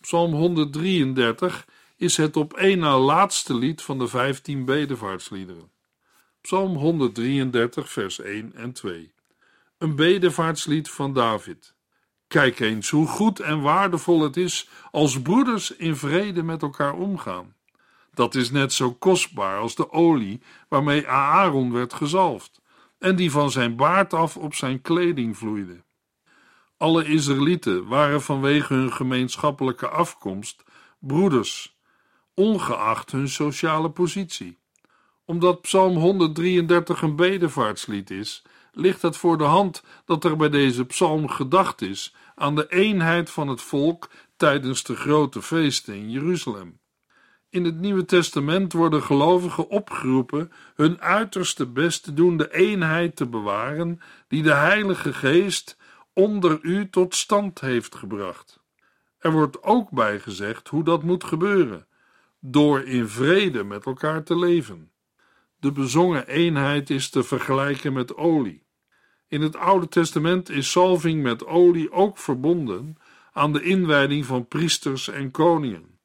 Psalm 0.00 0.32
133 0.32 1.66
is 1.96 2.16
het 2.16 2.36
op 2.36 2.52
één 2.52 2.78
na 2.78 2.98
laatste 2.98 3.54
lied 3.54 3.82
van 3.82 3.98
de 3.98 4.08
vijftien 4.08 4.64
bedevaartsliederen. 4.64 5.70
Psalm 6.40 6.76
133, 6.76 7.90
vers 7.90 8.20
1 8.20 8.54
en 8.54 8.72
2. 8.72 9.12
Een 9.80 9.96
bedevaartslied 9.96 10.90
van 10.90 11.12
David. 11.12 11.74
Kijk 12.28 12.60
eens 12.60 12.90
hoe 12.90 13.06
goed 13.06 13.40
en 13.40 13.60
waardevol 13.60 14.22
het 14.22 14.36
is 14.36 14.68
als 14.90 15.22
broeders 15.22 15.76
in 15.76 15.96
vrede 15.96 16.42
met 16.42 16.62
elkaar 16.62 16.94
omgaan. 16.94 17.54
Dat 18.14 18.34
is 18.34 18.50
net 18.50 18.72
zo 18.72 18.92
kostbaar 18.92 19.58
als 19.58 19.74
de 19.74 19.92
olie 19.92 20.42
waarmee 20.68 21.08
Aaron 21.08 21.72
werd 21.72 21.92
gezalfd 21.92 22.60
en 22.98 23.16
die 23.16 23.30
van 23.30 23.50
zijn 23.50 23.76
baard 23.76 24.14
af 24.14 24.36
op 24.36 24.54
zijn 24.54 24.82
kleding 24.82 25.36
vloeide. 25.36 25.84
Alle 26.76 27.04
Israëlieten 27.04 27.86
waren 27.86 28.22
vanwege 28.22 28.74
hun 28.74 28.92
gemeenschappelijke 28.92 29.88
afkomst 29.88 30.64
broeders, 30.98 31.78
ongeacht 32.34 33.10
hun 33.10 33.28
sociale 33.28 33.90
positie. 33.90 34.58
Omdat 35.24 35.60
Psalm 35.60 35.96
133 35.96 37.02
een 37.02 37.16
bedevaartslied 37.16 38.10
is, 38.10 38.42
ligt 38.80 39.02
het 39.02 39.16
voor 39.16 39.38
de 39.38 39.44
hand 39.44 39.82
dat 40.04 40.24
er 40.24 40.36
bij 40.36 40.48
deze 40.48 40.84
psalm 40.84 41.28
gedacht 41.28 41.82
is 41.82 42.14
aan 42.34 42.54
de 42.54 42.66
eenheid 42.68 43.30
van 43.30 43.48
het 43.48 43.60
volk 43.60 44.10
tijdens 44.36 44.82
de 44.82 44.96
grote 44.96 45.42
feesten 45.42 45.94
in 45.94 46.10
Jeruzalem. 46.10 46.78
In 47.48 47.64
het 47.64 47.80
Nieuwe 47.80 48.04
Testament 48.04 48.72
worden 48.72 49.02
gelovigen 49.02 49.68
opgeroepen 49.68 50.52
hun 50.74 51.00
uiterste 51.00 51.66
best 51.66 52.02
te 52.02 52.14
doen 52.14 52.36
de 52.36 52.52
eenheid 52.52 53.16
te 53.16 53.26
bewaren 53.26 54.00
die 54.28 54.42
de 54.42 54.54
Heilige 54.54 55.12
Geest 55.12 55.76
onder 56.12 56.58
u 56.62 56.90
tot 56.90 57.14
stand 57.14 57.60
heeft 57.60 57.94
gebracht. 57.94 58.60
Er 59.18 59.32
wordt 59.32 59.62
ook 59.62 59.90
bij 59.90 60.18
gezegd 60.18 60.68
hoe 60.68 60.84
dat 60.84 61.02
moet 61.02 61.24
gebeuren: 61.24 61.86
door 62.38 62.82
in 62.82 63.08
vrede 63.08 63.64
met 63.64 63.86
elkaar 63.86 64.22
te 64.22 64.38
leven. 64.38 64.90
De 65.58 65.72
bezongen 65.72 66.26
eenheid 66.26 66.90
is 66.90 67.10
te 67.10 67.22
vergelijken 67.22 67.92
met 67.92 68.16
olie. 68.16 68.68
In 69.30 69.42
het 69.42 69.56
Oude 69.56 69.88
Testament 69.88 70.48
is 70.48 70.70
salving 70.70 71.22
met 71.22 71.46
olie 71.46 71.92
ook 71.92 72.18
verbonden 72.18 72.96
aan 73.32 73.52
de 73.52 73.62
inwijding 73.62 74.26
van 74.26 74.48
priesters 74.48 75.08
en 75.08 75.30
koningen. 75.30 75.98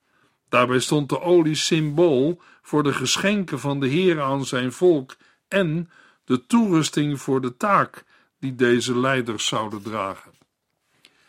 Daarbij 0.49 0.79
stond 0.79 1.09
de 1.09 1.21
olie 1.21 1.55
symbool 1.55 2.41
voor 2.61 2.83
de 2.83 2.93
geschenken 2.93 3.59
van 3.59 3.79
de 3.79 3.87
Heer 3.87 4.21
aan 4.21 4.45
zijn 4.45 4.71
volk 4.71 5.15
en 5.47 5.89
de 6.25 6.45
toerusting 6.45 7.21
voor 7.21 7.41
de 7.41 7.57
taak 7.57 8.03
die 8.39 8.55
deze 8.55 8.99
leiders 8.99 9.47
zouden 9.47 9.81
dragen. 9.81 10.31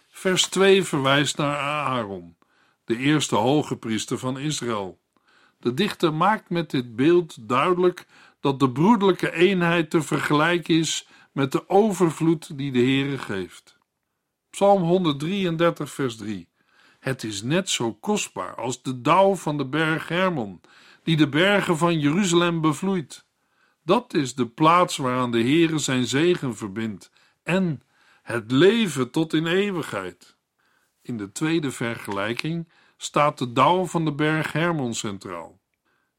Vers 0.09 0.43
2 0.47 0.85
verwijst 0.85 1.37
naar 1.37 1.59
Aaron, 1.59 2.37
de 2.85 2.97
eerste 2.97 3.37
hoge 3.37 3.77
priester 3.77 4.19
van 4.19 4.39
Israël. 4.39 4.99
De 5.61 5.75
dichter 5.75 6.15
maakt 6.15 6.51
met 6.51 6.71
dit 6.71 6.97
beeld 6.97 7.49
duidelijk 7.49 8.07
dat 8.41 8.61
de 8.61 8.71
broederlijke 8.71 9.33
eenheid 9.33 9.91
te 9.91 10.03
vergelijken 10.03 10.75
is 10.75 11.09
met 11.37 11.53
de 11.53 11.69
overvloed 11.69 12.59
die 12.59 12.73
de 12.73 12.79
Heere 12.79 13.19
geeft. 13.19 13.79
Psalm 14.51 14.83
133, 14.83 15.91
vers 15.93 16.17
3. 16.17 16.49
Het 16.99 17.25
is 17.25 17.43
net 17.43 17.71
zo 17.71 17.95
kostbaar 17.95 18.55
als 18.55 18.83
de 18.83 19.01
dauw 19.01 19.35
van 19.35 19.57
de 19.57 19.67
berg 19.67 20.09
Hermon, 20.09 20.61
die 21.03 21.17
de 21.17 21.29
bergen 21.29 21.79
van 21.79 21.99
Jeruzalem 21.99 22.61
bevloeit. 22.61 23.27
Dat 23.83 24.15
is 24.15 24.35
de 24.35 24.47
plaats 24.47 24.97
waaraan 24.97 25.31
de 25.31 25.41
Heere 25.41 25.79
zijn 25.79 26.07
zegen 26.07 26.57
verbindt 26.57 27.11
en 27.43 27.83
het 28.23 28.51
leven 28.51 29.11
tot 29.11 29.33
in 29.33 29.47
eeuwigheid. 29.47 30.37
In 31.03 31.17
de 31.17 31.33
tweede 31.33 31.71
vergelijking 31.71 32.69
staat 32.97 33.39
de 33.39 33.53
dauw 33.53 33.85
van 33.85 34.05
de 34.05 34.13
berg 34.13 34.53
Hermon 34.53 34.95
centraal. 34.95 35.61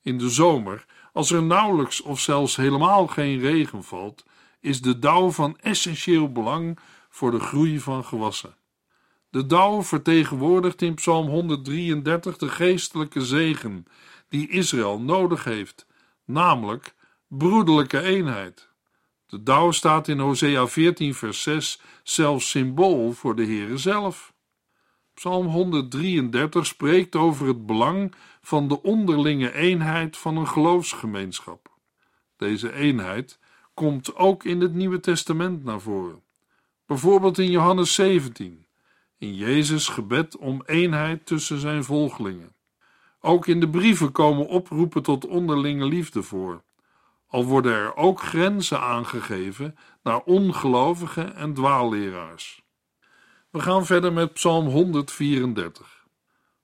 In 0.02 0.18
de 0.18 0.30
zomer, 0.30 0.86
als 1.14 1.32
er 1.32 1.44
nauwelijks 1.44 2.02
of 2.02 2.20
zelfs 2.20 2.56
helemaal 2.56 3.08
geen 3.08 3.40
regen 3.40 3.84
valt, 3.84 4.26
is 4.68 4.82
de 4.82 5.00
dauw 5.00 5.32
van 5.32 5.58
essentieel 5.60 6.32
belang 6.32 6.80
voor 7.10 7.32
de 7.32 7.40
groei 7.40 7.80
van 7.80 8.06
gewassen. 8.06 8.56
De 9.30 9.46
dauw 9.46 9.84
vertegenwoordigt 9.84 10.82
in 10.82 10.94
Psalm 10.94 11.28
133 11.28 12.38
de 12.38 12.50
geestelijke 12.50 13.22
zegen 13.22 13.86
die 14.30 14.50
Israël 14.50 15.00
nodig 15.00 15.44
heeft, 15.44 15.88
namelijk 16.26 16.96
broederlijke 17.28 18.02
eenheid. 18.02 18.70
De 19.26 19.44
dauw 19.44 19.72
staat 19.72 20.08
in 20.08 20.20
Hosea 20.20 20.68
14 20.68 21.14
vers 21.14 21.42
6 21.42 21.82
zelfs 22.04 22.50
symbool 22.50 23.12
voor 23.12 23.36
de 23.36 23.46
Heere 23.46 23.78
zelf. 23.78 24.34
Psalm 25.14 25.48
133 25.48 26.66
spreekt 26.66 27.16
over 27.16 27.48
het 27.48 27.66
belang 27.66 28.14
van 28.42 28.68
de 28.68 28.82
onderlinge 28.82 29.54
eenheid 29.54 30.18
van 30.18 30.38
een 30.38 30.48
geloofsgemeenschap. 30.48 31.76
Deze 32.38 32.74
eenheid 32.74 33.40
komt 33.78 34.16
ook 34.16 34.44
in 34.44 34.62
het 34.62 34.74
Nieuwe 34.74 35.00
Testament 35.00 35.64
naar 35.64 35.82
voren. 35.82 36.24
Bijvoorbeeld 36.86 37.38
in 37.38 37.52
Johannes 37.52 37.94
17, 37.94 38.68
in 39.18 39.36
Jezus' 39.36 39.88
gebed 39.88 40.38
om 40.38 40.64
eenheid 40.66 41.26
tussen 41.26 41.60
zijn 41.60 41.84
volgelingen. 41.84 42.56
Ook 43.22 43.48
in 43.48 43.60
de 43.60 43.70
brieven 43.70 44.12
komen 44.12 44.48
oproepen 44.48 45.04
tot 45.04 45.26
onderlinge 45.26 45.86
liefde 45.86 46.24
voor, 46.24 46.64
al 47.28 47.46
worden 47.46 47.74
er 47.74 47.96
ook 47.96 48.22
grenzen 48.22 48.82
aangegeven 48.82 49.78
naar 50.04 50.22
ongelovigen 50.24 51.36
en 51.36 51.54
dwaalleraars. 51.54 52.62
We 53.50 53.60
gaan 53.60 53.86
verder 53.86 54.14
met 54.14 54.34
Psalm 54.34 54.68
134. 54.68 56.06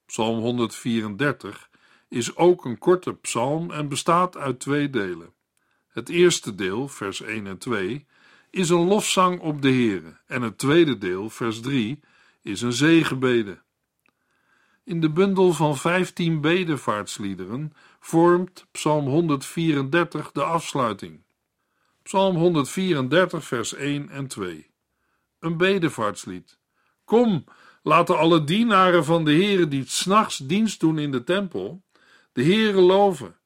Psalm 0.06 0.38
134 0.38 1.70
is 2.08 2.36
ook 2.36 2.64
een 2.64 2.78
korte 2.78 3.14
psalm 3.14 3.70
en 3.70 3.88
bestaat 3.88 4.36
uit 4.36 4.60
twee 4.60 4.90
delen. 4.90 5.33
Het 5.94 6.08
eerste 6.08 6.54
deel, 6.54 6.88
vers 6.88 7.20
1 7.20 7.46
en 7.46 7.58
2, 7.58 8.06
is 8.50 8.68
een 8.68 8.86
lofzang 8.86 9.40
op 9.40 9.62
de 9.62 9.68
Heere 9.68 10.16
en 10.26 10.42
het 10.42 10.58
tweede 10.58 10.98
deel, 10.98 11.30
vers 11.30 11.60
3, 11.60 12.00
is 12.42 12.62
een 12.62 12.72
zegenbede. 12.72 13.62
In 14.84 15.00
de 15.00 15.10
bundel 15.10 15.52
van 15.52 15.76
15 15.76 16.40
bedevaartsliederen 16.40 17.72
vormt 18.00 18.66
Psalm 18.70 19.06
134 19.06 20.32
de 20.32 20.42
afsluiting. 20.42 21.22
Psalm 22.02 22.36
134, 22.36 23.44
vers 23.44 23.74
1 23.74 24.08
en 24.08 24.26
2. 24.26 24.70
Een 25.38 25.56
bedevaartslied. 25.56 26.58
Kom, 27.04 27.44
laten 27.82 28.18
alle 28.18 28.44
dienaren 28.44 29.04
van 29.04 29.24
de 29.24 29.32
Heere 29.32 29.68
die 29.68 29.84
s'nachts 29.86 30.38
dienst 30.38 30.80
doen 30.80 30.98
in 30.98 31.10
de 31.10 31.24
tempel, 31.24 31.82
de 32.32 32.42
Heere 32.42 32.80
loven. 32.80 33.36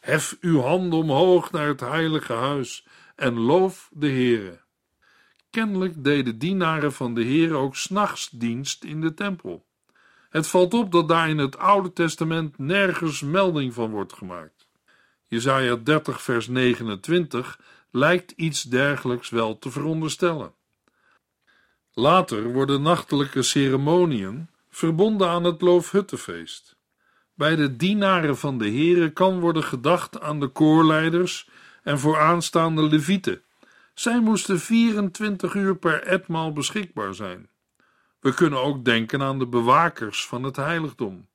Hef 0.00 0.36
uw 0.40 0.60
handen 0.60 0.98
omhoog 0.98 1.50
naar 1.50 1.66
het 1.66 1.80
heilige 1.80 2.32
huis 2.32 2.86
en 3.16 3.38
loof 3.38 3.90
de 3.92 4.08
Heere. 4.08 4.60
Kennelijk 5.50 6.04
deden 6.04 6.38
dienaren 6.38 6.92
van 6.92 7.14
de 7.14 7.24
Heere 7.24 7.54
ook 7.54 7.76
s'nachts 7.76 8.30
dienst 8.30 8.84
in 8.84 9.00
de 9.00 9.14
tempel. 9.14 9.66
Het 10.30 10.46
valt 10.46 10.74
op 10.74 10.92
dat 10.92 11.08
daar 11.08 11.28
in 11.28 11.38
het 11.38 11.58
Oude 11.58 11.92
Testament 11.92 12.58
nergens 12.58 13.20
melding 13.20 13.74
van 13.74 13.90
wordt 13.90 14.12
gemaakt. 14.12 14.68
Jesaja 15.26 15.76
30 15.76 16.22
vers 16.22 16.48
29 16.48 17.60
lijkt 17.90 18.30
iets 18.30 18.62
dergelijks 18.62 19.28
wel 19.28 19.58
te 19.58 19.70
veronderstellen. 19.70 20.54
Later 21.92 22.52
worden 22.52 22.82
nachtelijke 22.82 23.42
ceremoniën 23.42 24.48
verbonden 24.68 25.28
aan 25.28 25.44
het 25.44 25.60
Loofhuttenfeest. 25.60 26.76
Bij 27.40 27.56
de 27.56 27.76
dienaren 27.76 28.36
van 28.36 28.58
de 28.58 28.70
Here 28.70 29.10
kan 29.10 29.40
worden 29.40 29.64
gedacht 29.64 30.20
aan 30.20 30.40
de 30.40 30.48
koorleiders 30.48 31.48
en 31.82 31.98
vooraanstaande 31.98 32.82
levieten. 32.82 33.42
Zij 33.94 34.20
moesten 34.20 34.60
24 34.60 35.54
uur 35.54 35.76
per 35.76 36.02
etmaal 36.02 36.52
beschikbaar 36.52 37.14
zijn. 37.14 37.48
We 38.18 38.34
kunnen 38.34 38.62
ook 38.62 38.84
denken 38.84 39.22
aan 39.22 39.38
de 39.38 39.46
bewakers 39.46 40.26
van 40.26 40.42
het 40.42 40.56
heiligdom. 40.56 41.28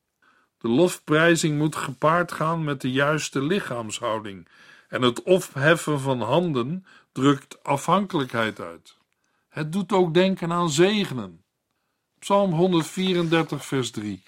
De 0.57 0.67
lofprijzing 0.67 1.57
moet 1.57 1.75
gepaard 1.75 2.31
gaan 2.31 2.63
met 2.63 2.81
de 2.81 2.91
juiste 2.91 3.41
lichaamshouding 3.43 4.47
en 4.87 5.01
het 5.01 5.23
opheffen 5.23 5.99
van 5.99 6.21
handen 6.21 6.85
drukt 7.11 7.63
afhankelijkheid 7.63 8.59
uit. 8.59 8.97
Het 9.49 9.71
doet 9.71 9.91
ook 9.91 10.13
denken 10.13 10.51
aan 10.51 10.69
zegenen. 10.69 11.43
Psalm 12.19 12.51
134, 12.51 13.65
vers 13.65 13.91
3. 13.91 14.23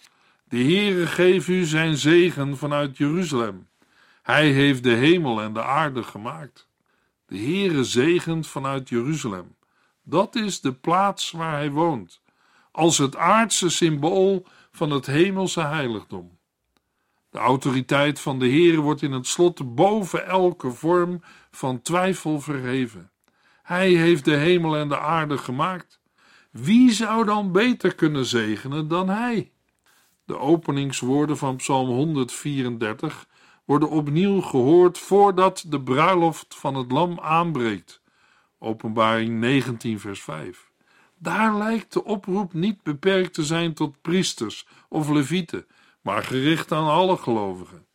De 0.49 0.57
Heere 0.57 1.07
geef 1.07 1.47
u 1.47 1.63
zijn 1.63 1.97
zegen 1.97 2.57
vanuit 2.57 2.97
Jeruzalem. 2.97 3.67
Hij 4.21 4.51
heeft 4.51 4.83
de 4.83 4.93
hemel 4.93 5.41
en 5.41 5.53
de 5.53 5.63
aarde 5.63 6.03
gemaakt. 6.03 6.67
De 7.25 7.37
Heere 7.37 7.83
zegent 7.83 8.47
vanuit 8.47 8.89
Jeruzalem. 8.89 9.55
Dat 10.03 10.35
is 10.35 10.61
de 10.61 10.73
plaats 10.73 11.31
waar 11.31 11.51
hij 11.51 11.71
woont, 11.71 12.21
als 12.71 12.97
het 12.97 13.15
aardse 13.15 13.69
symbool 13.69 14.45
van 14.71 14.89
het 14.89 15.05
hemelse 15.05 15.61
heiligdom. 15.61 16.37
De 17.29 17.37
autoriteit 17.37 18.19
van 18.19 18.39
de 18.39 18.49
Heere 18.49 18.81
wordt 18.81 19.01
in 19.01 19.11
het 19.11 19.27
slot 19.27 19.75
boven 19.75 20.25
elke 20.25 20.71
vorm 20.71 21.21
van 21.51 21.81
twijfel 21.81 22.41
verheven. 22.41 23.11
Hij 23.63 23.89
heeft 23.89 24.25
de 24.25 24.35
hemel 24.35 24.75
en 24.75 24.87
de 24.87 24.99
aarde 24.99 25.37
gemaakt. 25.37 25.99
Wie 26.51 26.91
zou 26.91 27.25
dan 27.25 27.51
beter 27.51 27.95
kunnen 27.95 28.25
zegenen 28.25 28.87
dan 28.87 29.09
hij? 29.09 29.51
De 30.27 30.39
openingswoorden 30.39 31.37
van 31.37 31.55
Psalm 31.55 31.87
134 31.89 33.27
worden 33.65 33.89
opnieuw 33.89 34.41
gehoord 34.41 34.97
voordat 34.97 35.65
de 35.67 35.81
bruiloft 35.81 36.55
van 36.55 36.75
het 36.75 36.91
lam 36.91 37.19
aanbreekt. 37.19 38.01
Openbaring 38.59 39.39
19, 39.39 39.99
vers 39.99 40.21
5. 40.21 40.71
Daar 41.17 41.57
lijkt 41.57 41.93
de 41.93 42.03
oproep 42.03 42.53
niet 42.53 42.83
beperkt 42.83 43.33
te 43.33 43.43
zijn 43.43 43.73
tot 43.73 44.01
priesters 44.01 44.67
of 44.89 45.09
levieten, 45.09 45.67
maar 46.01 46.23
gericht 46.23 46.71
aan 46.71 46.87
alle 46.87 47.17
gelovigen. 47.17 47.87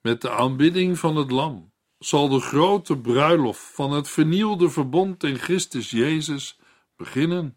Met 0.00 0.20
de 0.20 0.30
aanbidding 0.30 0.98
van 0.98 1.16
het 1.16 1.30
lam 1.30 1.72
zal 1.98 2.28
de 2.28 2.40
grote 2.40 2.98
bruiloft 2.98 3.70
van 3.74 3.92
het 3.92 4.08
vernielde 4.08 4.70
verbond 4.70 5.24
in 5.24 5.36
Christus 5.36 5.90
Jezus 5.90 6.58
beginnen. 6.96 7.56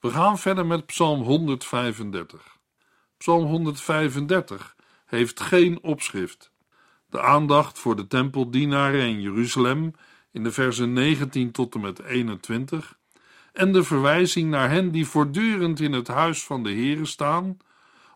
We 0.00 0.10
gaan 0.10 0.38
verder 0.38 0.66
met 0.66 0.86
Psalm 0.86 1.22
135. 1.22 2.57
Psalm 3.18 3.44
135 3.44 4.76
heeft 5.06 5.40
geen 5.40 5.82
opschrift. 5.82 6.50
De 7.10 7.20
aandacht 7.20 7.78
voor 7.78 7.96
de 7.96 8.06
tempeldienaren 8.06 9.00
in 9.00 9.20
Jeruzalem 9.20 9.94
in 10.32 10.42
de 10.42 10.52
versen 10.52 10.92
19 10.92 11.50
tot 11.50 11.74
en 11.74 11.80
met 11.80 12.02
21 12.02 12.98
en 13.52 13.72
de 13.72 13.82
verwijzing 13.82 14.50
naar 14.50 14.70
hen 14.70 14.90
die 14.90 15.06
voortdurend 15.06 15.80
in 15.80 15.92
het 15.92 16.08
huis 16.08 16.44
van 16.44 16.62
de 16.62 16.70
Heere 16.70 17.04
staan, 17.04 17.58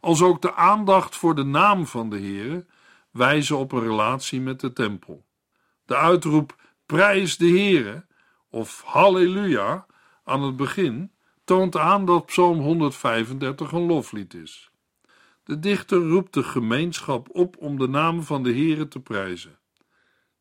als 0.01 0.23
ook 0.23 0.43
de 0.43 0.55
aandacht 0.55 1.17
voor 1.17 1.35
de 1.35 1.45
naam 1.45 1.87
van 1.87 2.11
de 2.11 2.19
Heere 2.19 2.67
wijzen 3.11 3.57
op 3.57 3.73
een 3.73 3.83
relatie 3.83 4.41
met 4.41 4.61
de 4.61 4.73
tempel. 4.73 5.25
De 5.85 5.97
uitroep 5.97 6.57
prijs 6.87 7.37
de 7.37 7.49
Heere 7.49 8.05
of 8.51 8.83
halleluja 8.83 9.87
aan 10.25 10.43
het 10.43 10.57
begin 10.57 11.13
toont 11.45 11.77
aan 11.77 12.05
dat 12.05 12.27
Psalm 12.27 12.61
135 12.61 13.73
een 13.73 13.87
loflied 13.87 14.35
is. 14.35 14.72
De 15.45 15.59
dichter 15.59 16.09
roept 16.09 16.35
de 16.35 16.43
gemeenschap 16.43 17.29
op 17.33 17.57
om 17.59 17.79
de 17.79 17.89
naam 17.89 18.23
van 18.23 18.43
de 18.43 18.53
Heere 18.53 18.89
te 18.89 19.01
prijzen. 19.01 19.59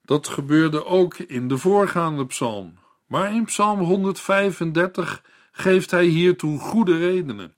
Dat 0.01 0.27
gebeurde 0.27 0.85
ook 0.85 1.17
in 1.17 1.47
de 1.47 1.57
voorgaande 1.57 2.25
psalm, 2.25 2.77
maar 3.07 3.33
in 3.33 3.45
psalm 3.45 3.79
135 3.79 5.23
geeft 5.51 5.91
hij 5.91 6.05
hiertoe 6.05 6.59
goede 6.59 6.97
redenen. 6.97 7.55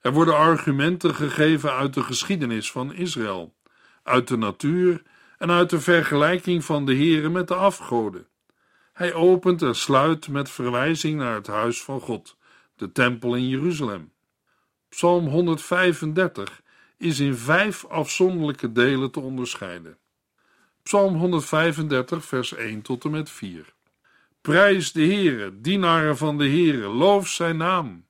Er 0.00 0.12
worden 0.12 0.36
argumenten 0.36 1.14
gegeven 1.14 1.72
uit 1.72 1.94
de 1.94 2.02
geschiedenis 2.02 2.70
van 2.70 2.92
Israël, 2.92 3.54
uit 4.02 4.28
de 4.28 4.36
natuur 4.36 5.02
en 5.38 5.50
uit 5.50 5.70
de 5.70 5.80
vergelijking 5.80 6.64
van 6.64 6.86
de 6.86 6.94
Heere 6.94 7.28
met 7.28 7.48
de 7.48 7.54
afgoden. 7.54 8.26
Hij 8.92 9.14
opent 9.14 9.62
en 9.62 9.74
sluit 9.74 10.28
met 10.28 10.50
verwijzing 10.50 11.18
naar 11.18 11.34
het 11.34 11.46
huis 11.46 11.82
van 11.82 12.00
God, 12.00 12.36
de 12.76 12.92
tempel 12.92 13.34
in 13.34 13.48
Jeruzalem. 13.48 14.12
Psalm 14.88 15.26
135 15.26 16.62
is 16.98 17.20
in 17.20 17.36
vijf 17.36 17.84
afzonderlijke 17.84 18.72
delen 18.72 19.10
te 19.10 19.20
onderscheiden. 19.20 19.98
Psalm 20.82 21.14
135, 21.14 22.24
vers 22.24 22.54
1 22.54 22.82
tot 22.82 23.04
en 23.04 23.10
met 23.10 23.30
4. 23.30 23.74
Prijs 24.40 24.92
de 24.92 25.04
Heere, 25.04 25.60
dienaren 25.60 26.16
van 26.16 26.38
de 26.38 26.48
Heere, 26.48 26.86
loof 26.86 27.28
zijn 27.28 27.56
naam. 27.56 28.06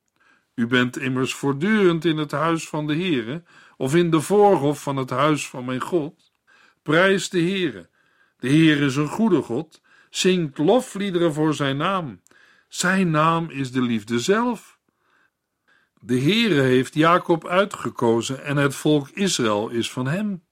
U 0.55 0.67
bent 0.67 0.99
immers 0.99 1.35
voortdurend 1.35 2.05
in 2.05 2.17
het 2.17 2.31
huis 2.31 2.69
van 2.69 2.87
de 2.87 2.95
Heere, 2.95 3.43
of 3.77 3.95
in 3.95 4.11
de 4.11 4.21
voorhof 4.21 4.83
van 4.83 4.97
het 4.97 5.11
huis 5.11 5.49
van 5.49 5.65
mijn 5.65 5.81
God. 5.81 6.33
Prijs 6.83 7.29
de 7.29 7.41
Heere. 7.41 7.89
De 8.39 8.49
Heer 8.49 8.81
is 8.81 8.97
een 8.97 9.09
goede 9.09 9.43
God. 9.43 9.81
Zingt 10.11 10.59
lofliederen 10.59 11.35
voor 11.35 11.55
zijn 11.55 11.77
naam. 11.77 12.21
Zijn 12.69 13.11
naam 13.11 13.51
is 13.51 13.73
de 13.73 13.83
liefde 13.83 14.19
zelf. 14.19 14.78
De 16.01 16.21
Heere 16.21 16.61
heeft 16.61 16.95
Jacob 16.95 17.47
uitgekozen 17.47 18.45
en 18.45 18.57
het 18.57 18.75
volk 18.75 19.09
Israël 19.09 19.69
is 19.69 19.91
van 19.91 20.07
hem. 20.07 20.45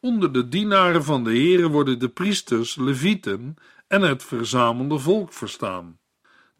Onder 0.00 0.32
de 0.32 0.48
dienaren 0.48 1.04
van 1.04 1.24
de 1.24 1.30
Heere 1.30 1.68
worden 1.68 1.98
de 1.98 2.08
priesters, 2.08 2.76
levieten 2.76 3.56
en 3.86 4.02
het 4.02 4.22
verzamelde 4.22 4.98
volk 4.98 5.32
verstaan. 5.32 5.98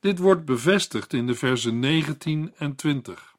Dit 0.01 0.19
wordt 0.19 0.45
bevestigd 0.45 1.13
in 1.13 1.27
de 1.27 1.35
versen 1.35 1.79
19 1.79 2.53
en 2.57 2.75
20. 2.75 3.35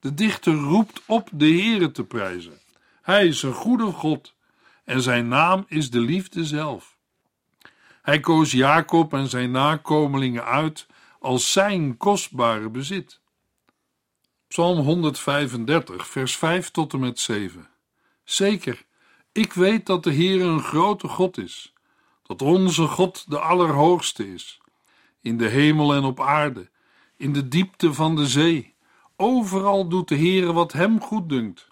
De 0.00 0.14
dichter 0.14 0.54
roept 0.54 1.02
op 1.06 1.28
de 1.32 1.46
Heere 1.46 1.90
te 1.90 2.04
prijzen. 2.04 2.58
Hij 3.02 3.26
is 3.26 3.42
een 3.42 3.54
goede 3.54 3.86
God 3.86 4.34
en 4.84 5.02
zijn 5.02 5.28
naam 5.28 5.64
is 5.68 5.90
de 5.90 6.00
liefde 6.00 6.44
zelf. 6.44 6.98
Hij 8.02 8.20
koos 8.20 8.52
Jacob 8.52 9.12
en 9.12 9.28
zijn 9.28 9.50
nakomelingen 9.50 10.44
uit 10.44 10.86
als 11.18 11.52
zijn 11.52 11.96
kostbare 11.96 12.68
bezit. 12.70 13.20
Psalm 14.52 14.78
135, 14.78 16.06
vers 16.06 16.36
5 16.36 16.70
tot 16.70 16.92
en 16.92 17.00
met 17.00 17.20
7. 17.20 17.68
Zeker, 18.24 18.84
ik 19.32 19.52
weet 19.52 19.86
dat 19.86 20.04
de 20.04 20.10
Heer 20.10 20.42
een 20.42 20.62
grote 20.62 21.08
God 21.08 21.38
is, 21.38 21.72
dat 22.22 22.42
onze 22.42 22.86
God 22.86 23.30
de 23.30 23.38
Allerhoogste 23.38 24.32
is, 24.32 24.60
in 25.20 25.38
de 25.38 25.48
hemel 25.48 25.94
en 25.94 26.04
op 26.04 26.20
aarde, 26.20 26.70
in 27.16 27.32
de 27.32 27.48
diepte 27.48 27.94
van 27.94 28.16
de 28.16 28.26
zee. 28.26 28.74
Overal 29.16 29.88
doet 29.88 30.08
de 30.08 30.14
Heer 30.14 30.52
wat 30.52 30.72
hem 30.72 31.00
goed 31.00 31.28
dunkt. 31.28 31.68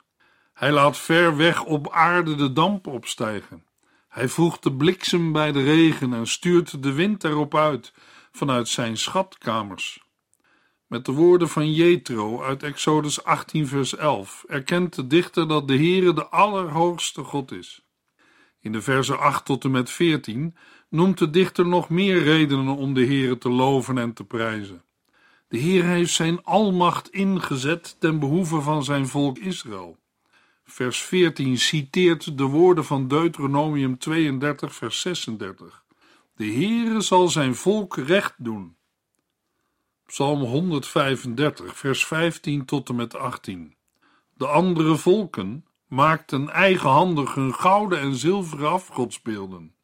Hij 0.53 0.73
laat 0.73 0.97
ver 0.99 1.37
weg 1.37 1.65
op 1.65 1.91
aarde 1.91 2.35
de 2.35 2.53
damp 2.53 2.87
opstijgen. 2.87 3.65
Hij 4.09 4.29
voegt 4.29 4.63
de 4.63 4.73
bliksem 4.73 5.33
bij 5.33 5.53
de 5.53 5.63
regen 5.63 6.13
en 6.13 6.27
stuurt 6.27 6.83
de 6.83 6.93
wind 6.93 7.25
erop 7.25 7.55
uit 7.55 7.93
vanuit 8.33 8.69
zijn 8.69 8.97
schatkamers. 8.97 10.10
Met 10.91 11.05
de 11.05 11.13
woorden 11.13 11.49
van 11.49 11.73
Jethro 11.73 12.43
uit 12.43 12.63
Exodus 12.63 13.25
18 13.25 13.67
vers 13.67 13.97
11 13.97 14.45
erkent 14.49 14.95
de 14.95 15.07
dichter 15.07 15.49
dat 15.49 15.69
de 15.69 15.77
Heere 15.77 16.13
de 16.13 16.27
allerhoogste 16.27 17.25
God 17.25 17.53
is. 17.53 17.83
In 18.61 18.73
de 18.73 18.83
versen 18.83 19.19
8 19.19 19.45
tot 19.45 19.65
en 19.65 19.71
met 19.71 19.91
14 19.91 20.57
noemt 20.89 21.19
de 21.19 21.31
dichter 21.31 21.67
nog 21.67 21.89
meer 21.89 22.23
redenen 22.23 22.77
om 22.77 22.95
de 22.95 23.07
Heere 23.07 23.39
te 23.39 23.49
loven 23.49 23.99
en 23.99 24.13
te 24.13 24.25
prijzen. 24.25 24.85
De 25.49 25.59
Heer 25.59 25.85
heeft 25.85 26.13
zijn 26.13 26.45
almacht 26.45 27.11
ingezet 27.11 27.97
ten 27.99 28.19
behoeve 28.19 28.61
van 28.61 28.85
zijn 28.85 29.07
volk 29.07 29.39
Israël. 29.39 29.97
Vers 30.65 31.01
14 31.01 31.59
citeert 31.59 32.39
de 32.39 32.45
woorden 32.45 32.85
van 32.85 33.09
Deuteronomium 33.09 33.99
32 33.99 34.75
vers 34.75 35.01
36. 35.01 35.85
De 36.37 36.47
Heere 36.47 37.01
zal 37.01 37.29
zijn 37.29 37.55
volk 37.55 37.97
recht 37.97 38.35
doen. 38.39 38.79
Psalm 40.11 40.41
135 40.43 41.77
vers 41.77 42.07
15 42.07 42.65
tot 42.65 42.89
en 42.89 42.95
met 42.95 43.17
18. 43.17 43.75
De 44.35 44.47
andere 44.47 44.97
volken 44.97 45.65
maakten 45.87 46.49
eigenhandig 46.49 47.35
hun 47.35 47.55
gouden 47.55 48.01
en 48.01 48.15
zilveren 48.15 48.71
afgodsbeelden. 48.71 49.75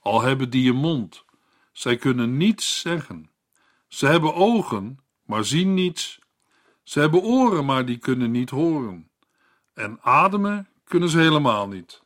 Al 0.00 0.22
hebben 0.22 0.50
die 0.50 0.70
een 0.70 0.76
mond, 0.76 1.24
zij 1.72 1.96
kunnen 1.96 2.36
niets 2.36 2.80
zeggen. 2.80 3.30
Ze 3.88 4.06
hebben 4.06 4.34
ogen, 4.34 4.98
maar 5.24 5.44
zien 5.44 5.74
niets. 5.74 6.18
Ze 6.82 7.00
hebben 7.00 7.22
oren, 7.22 7.64
maar 7.64 7.84
die 7.84 7.98
kunnen 7.98 8.30
niet 8.30 8.50
horen. 8.50 9.10
En 9.74 9.98
ademen 10.02 10.68
kunnen 10.84 11.08
ze 11.08 11.18
helemaal 11.18 11.68
niet. 11.68 12.02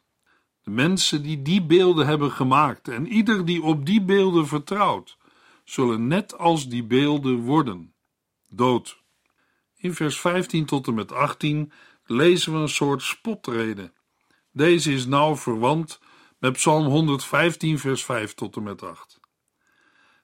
De 0.62 0.70
mensen 0.70 1.22
die 1.22 1.42
die 1.42 1.62
beelden 1.62 2.06
hebben 2.06 2.30
gemaakt 2.30 2.88
en 2.88 3.06
ieder 3.06 3.44
die 3.44 3.62
op 3.62 3.87
die 3.87 4.02
beelden 4.02 4.46
vertrouwt, 4.46 5.16
zullen 5.64 6.07
net 6.07 6.38
als 6.38 6.68
die 6.68 6.85
beelden 6.85 7.37
worden. 7.37 7.94
Dood. 8.48 9.01
In 9.77 9.94
vers 9.94 10.20
15 10.20 10.66
tot 10.66 10.87
en 10.87 10.94
met 10.94 11.12
18 11.12 11.72
lezen 12.05 12.53
we 12.53 12.59
een 12.59 12.68
soort 12.68 13.03
spotrede. 13.03 13.92
Deze 14.53 14.92
is 14.92 15.07
nauw 15.07 15.37
verwant 15.37 16.01
met 16.38 16.53
Psalm 16.53 16.87
115, 16.87 17.79
vers 17.79 18.05
5 18.05 18.35
tot 18.35 18.57
en 18.57 18.62
met 18.62 18.83
8. 18.83 19.20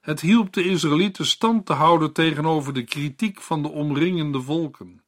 Het 0.01 0.21
hielp 0.21 0.53
de 0.53 0.63
Israëlieten 0.63 1.25
stand 1.25 1.65
te 1.65 1.73
houden 1.73 2.13
tegenover 2.13 2.73
de 2.73 2.83
kritiek 2.83 3.41
van 3.41 3.61
de 3.61 3.69
omringende 3.69 4.41
volken. 4.41 5.03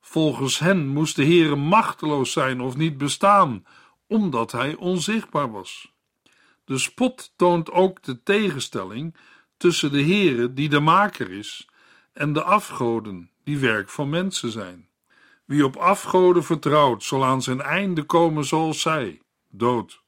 Volgens 0.00 0.58
hen 0.58 0.86
moest 0.86 1.16
de 1.16 1.24
Heere 1.24 1.56
machteloos 1.56 2.32
zijn 2.32 2.60
of 2.60 2.76
niet 2.76 2.98
bestaan, 2.98 3.66
omdat 4.06 4.52
hij 4.52 4.74
onzichtbaar 4.74 5.50
was. 5.50 5.92
De 6.64 6.78
spot 6.78 7.32
toont 7.36 7.70
ook 7.70 8.02
de 8.02 8.22
tegenstelling 8.22 9.16
tussen 9.62 9.92
de 9.92 10.02
Heere, 10.02 10.52
die 10.52 10.68
de 10.68 10.80
maker 10.80 11.30
is, 11.30 11.68
en 12.12 12.32
de 12.32 12.42
afgoden, 12.42 13.30
die 13.44 13.58
werk 13.58 13.88
van 13.88 14.08
mensen 14.08 14.50
zijn. 14.50 14.88
Wie 15.44 15.64
op 15.64 15.76
afgoden 15.76 16.44
vertrouwt, 16.44 17.02
zal 17.02 17.24
aan 17.24 17.42
zijn 17.42 17.60
einde 17.60 18.02
komen 18.02 18.44
zoals 18.44 18.80
zij, 18.80 19.20
dood. 19.50 20.02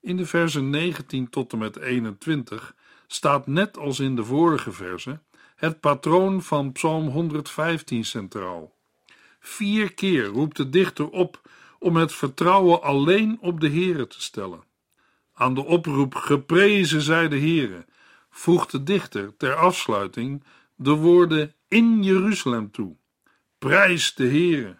In 0.00 0.16
de 0.16 0.26
versen 0.26 0.70
19 0.70 1.28
tot 1.28 1.52
en 1.52 1.58
met 1.58 1.76
21 1.76 2.74
staat 3.06 3.46
net 3.46 3.78
als 3.78 4.00
in 4.00 4.16
de 4.16 4.24
vorige 4.24 4.72
verse 4.72 5.20
het 5.56 5.80
patroon 5.80 6.42
van 6.42 6.72
Psalm 6.72 7.08
115 7.08 8.04
centraal. 8.04 8.74
Vier 9.40 9.94
keer 9.94 10.24
roept 10.24 10.56
de 10.56 10.68
dichter 10.68 11.08
op 11.08 11.40
om 11.78 11.96
het 11.96 12.12
vertrouwen 12.12 12.82
alleen 12.82 13.38
op 13.40 13.60
de 13.60 13.68
Heere 13.68 14.06
te 14.06 14.22
stellen. 14.22 14.64
Aan 15.34 15.54
de 15.54 15.64
oproep 15.64 16.14
geprezen 16.14 17.02
zij 17.02 17.28
de 17.28 17.38
Heere 17.38 17.84
voegt 18.32 18.70
de 18.70 18.82
dichter 18.82 19.36
ter 19.36 19.54
afsluiting 19.54 20.44
de 20.76 20.90
woorden 20.90 21.54
in 21.68 22.02
Jeruzalem 22.02 22.70
toe. 22.70 22.96
Prijs 23.58 24.14
de 24.14 24.26
Heere. 24.26 24.78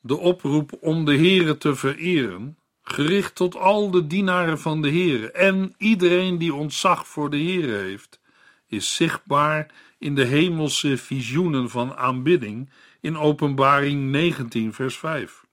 De 0.00 0.16
oproep 0.16 0.76
om 0.80 1.04
de 1.04 1.16
Heere 1.16 1.58
te 1.58 1.74
vereren, 1.74 2.58
gericht 2.82 3.34
tot 3.34 3.56
al 3.56 3.90
de 3.90 4.06
dienaren 4.06 4.58
van 4.58 4.82
de 4.82 4.90
Heere 4.90 5.30
en 5.30 5.74
iedereen 5.78 6.38
die 6.38 6.54
ontzag 6.54 7.06
voor 7.06 7.30
de 7.30 7.36
Heere 7.36 7.76
heeft, 7.76 8.20
is 8.66 8.94
zichtbaar 8.94 9.74
in 9.98 10.14
de 10.14 10.24
hemelse 10.24 10.96
visioenen 10.96 11.70
van 11.70 11.96
aanbidding 11.96 12.70
in 13.00 13.16
Openbaring 13.16 14.10
19 14.10 14.74
vers 14.74 14.96
5. 14.98 15.44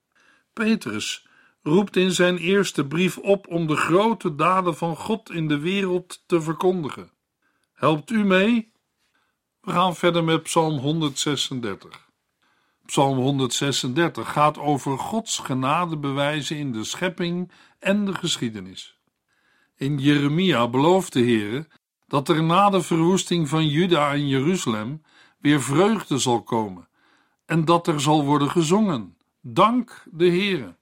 Petrus 0.52 1.25
roept 1.66 1.96
in 1.96 2.12
zijn 2.12 2.36
eerste 2.36 2.86
brief 2.86 3.18
op 3.18 3.48
om 3.48 3.66
de 3.66 3.76
grote 3.76 4.34
daden 4.34 4.76
van 4.76 4.96
God 4.96 5.30
in 5.30 5.48
de 5.48 5.58
wereld 5.58 6.22
te 6.26 6.40
verkondigen. 6.40 7.10
Helpt 7.72 8.10
u 8.10 8.24
mee? 8.24 8.72
We 9.60 9.72
gaan 9.72 9.96
verder 9.96 10.24
met 10.24 10.42
Psalm 10.42 10.78
136. 10.78 12.08
Psalm 12.84 13.18
136 13.18 14.32
gaat 14.32 14.58
over 14.58 14.98
Gods 14.98 15.38
genadebewijzen 15.38 16.56
in 16.56 16.72
de 16.72 16.84
schepping 16.84 17.52
en 17.78 18.04
de 18.04 18.14
geschiedenis. 18.14 18.98
In 19.76 19.98
Jeremia 19.98 20.68
belooft 20.68 21.12
de 21.12 21.20
Heer 21.20 21.66
dat 22.06 22.28
er 22.28 22.42
na 22.42 22.70
de 22.70 22.82
verwoesting 22.82 23.48
van 23.48 23.66
Juda 23.66 24.12
en 24.12 24.28
Jeruzalem 24.28 25.02
weer 25.38 25.62
vreugde 25.62 26.18
zal 26.18 26.42
komen 26.42 26.88
en 27.46 27.64
dat 27.64 27.86
er 27.86 28.00
zal 28.00 28.24
worden 28.24 28.50
gezongen. 28.50 29.16
Dank 29.40 30.04
de 30.10 30.26
Heere, 30.26 30.76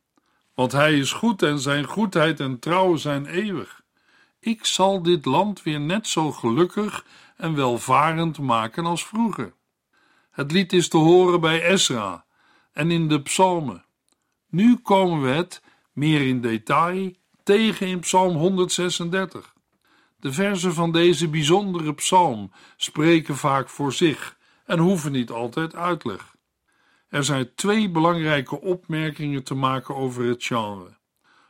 want 0.54 0.72
Hij 0.72 0.98
is 0.98 1.12
goed 1.12 1.42
en 1.42 1.58
Zijn 1.58 1.84
goedheid 1.84 2.40
en 2.40 2.58
trouw 2.58 2.96
zijn 2.96 3.26
eeuwig. 3.26 3.82
Ik 4.40 4.64
zal 4.64 5.02
dit 5.02 5.24
land 5.24 5.62
weer 5.62 5.80
net 5.80 6.06
zo 6.06 6.32
gelukkig 6.32 7.04
en 7.36 7.54
welvarend 7.54 8.38
maken 8.38 8.86
als 8.86 9.06
vroeger. 9.06 9.54
Het 10.30 10.52
lied 10.52 10.72
is 10.72 10.88
te 10.88 10.96
horen 10.96 11.40
bij 11.40 11.62
Esra 11.62 12.24
en 12.72 12.90
in 12.90 13.08
de 13.08 13.22
psalmen. 13.22 13.84
Nu 14.48 14.76
komen 14.76 15.22
we 15.22 15.28
het, 15.28 15.62
meer 15.92 16.26
in 16.26 16.40
detail, 16.40 17.12
tegen 17.42 17.86
in 17.86 18.00
Psalm 18.00 18.36
136. 18.36 19.54
De 20.16 20.32
versen 20.32 20.74
van 20.74 20.92
deze 20.92 21.28
bijzondere 21.28 21.94
psalm 21.94 22.52
spreken 22.76 23.36
vaak 23.36 23.68
voor 23.68 23.92
zich 23.92 24.36
en 24.64 24.78
hoeven 24.78 25.12
niet 25.12 25.30
altijd 25.30 25.74
uitleg. 25.74 26.33
Er 27.14 27.24
zijn 27.24 27.54
twee 27.54 27.90
belangrijke 27.90 28.60
opmerkingen 28.60 29.44
te 29.44 29.54
maken 29.54 29.94
over 29.94 30.24
het 30.24 30.44
genre. 30.44 30.96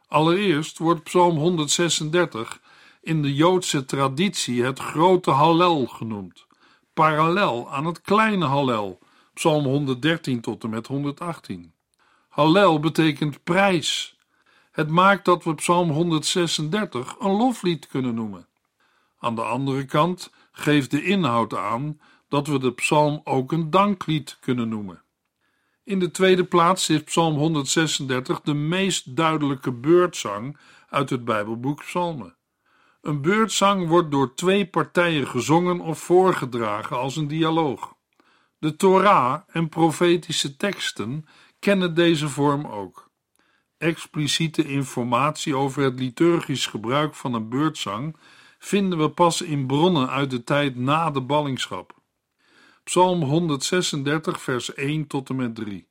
Allereerst 0.07 0.79
wordt 0.79 1.03
Psalm 1.03 1.37
136 1.37 2.61
in 3.03 3.23
de 3.23 3.35
Joodse 3.35 3.85
traditie 3.85 4.65
het 4.65 4.79
grote 4.79 5.31
Hallel 5.31 5.87
genoemd, 5.87 6.47
parallel 6.95 7.73
aan 7.73 7.85
het 7.85 8.01
kleine 8.01 8.45
Hallel, 8.45 8.99
Psalm 9.35 9.65
113 9.65 10.41
tot 10.41 10.65
en 10.65 10.71
met 10.71 10.87
118. 10.87 11.73
Hallel 12.29 12.81
betekent 12.81 13.45
prijs. 13.45 14.17
Het 14.71 14.89
maakt 14.89 15.25
dat 15.25 15.45
we 15.45 15.55
Psalm 15.55 15.91
136 15.91 17.17
een 17.19 17.37
loflied 17.37 17.87
kunnen 17.87 18.15
noemen. 18.15 18.47
Aan 19.19 19.35
de 19.35 19.45
andere 19.45 19.85
kant 19.85 20.31
geeft 20.53 20.91
de 20.91 21.05
inhoud 21.05 21.55
aan 21.55 22.01
dat 22.29 22.47
we 22.47 22.59
de 22.59 22.73
psalm 22.73 23.21
ook 23.25 23.53
een 23.53 23.71
danklied 23.71 24.37
kunnen 24.41 24.69
noemen. 24.69 25.04
In 25.85 25.99
de 25.99 26.11
tweede 26.11 26.45
plaats 26.45 26.89
is 26.89 27.03
Psalm 27.03 27.37
136 27.37 28.41
de 28.41 28.55
meest 28.55 29.17
duidelijke 29.17 29.73
beurtzang 29.73 30.59
uit 30.89 31.11
het 31.11 31.25
Bijbelboek 31.25 31.79
Psalmen. 31.79 32.37
Een 33.01 33.21
beurtzang 33.21 33.89
wordt 33.89 34.11
door 34.11 34.35
twee 34.35 34.67
partijen 34.67 35.27
gezongen 35.27 35.81
of 35.81 35.99
voorgedragen 35.99 36.99
als 36.99 37.17
een 37.17 37.29
dialoog. 37.29 37.95
De 38.59 38.77
Torah 38.77 39.41
en 39.47 39.69
profetische 39.69 40.57
teksten 40.57 41.27
kennen 41.59 41.95
deze 41.95 42.29
vorm 42.29 42.67
ook. 42.67 43.11
Expliciete 43.79 44.65
informatie 44.65 45.57
over 45.57 45.83
het 45.83 45.99
liturgisch 45.99 46.67
gebruik 46.67 47.15
van 47.15 47.35
een 47.35 47.49
beurtzang 47.49 48.17
vinden 48.59 48.99
we 48.99 49.09
pas 49.09 49.43
in 49.43 49.67
bronnen 49.67 50.11
uit 50.11 50.31
de 50.31 50.45
tijd 50.45 50.77
na 50.77 51.11
de 51.11 51.21
ballingschap. 51.21 51.94
Psalm 52.85 53.23
136, 53.23 54.43
vers 54.43 54.75
1 54.75 55.07
tot 55.07 55.29
en 55.29 55.37
met 55.37 55.55
3. 55.55 55.87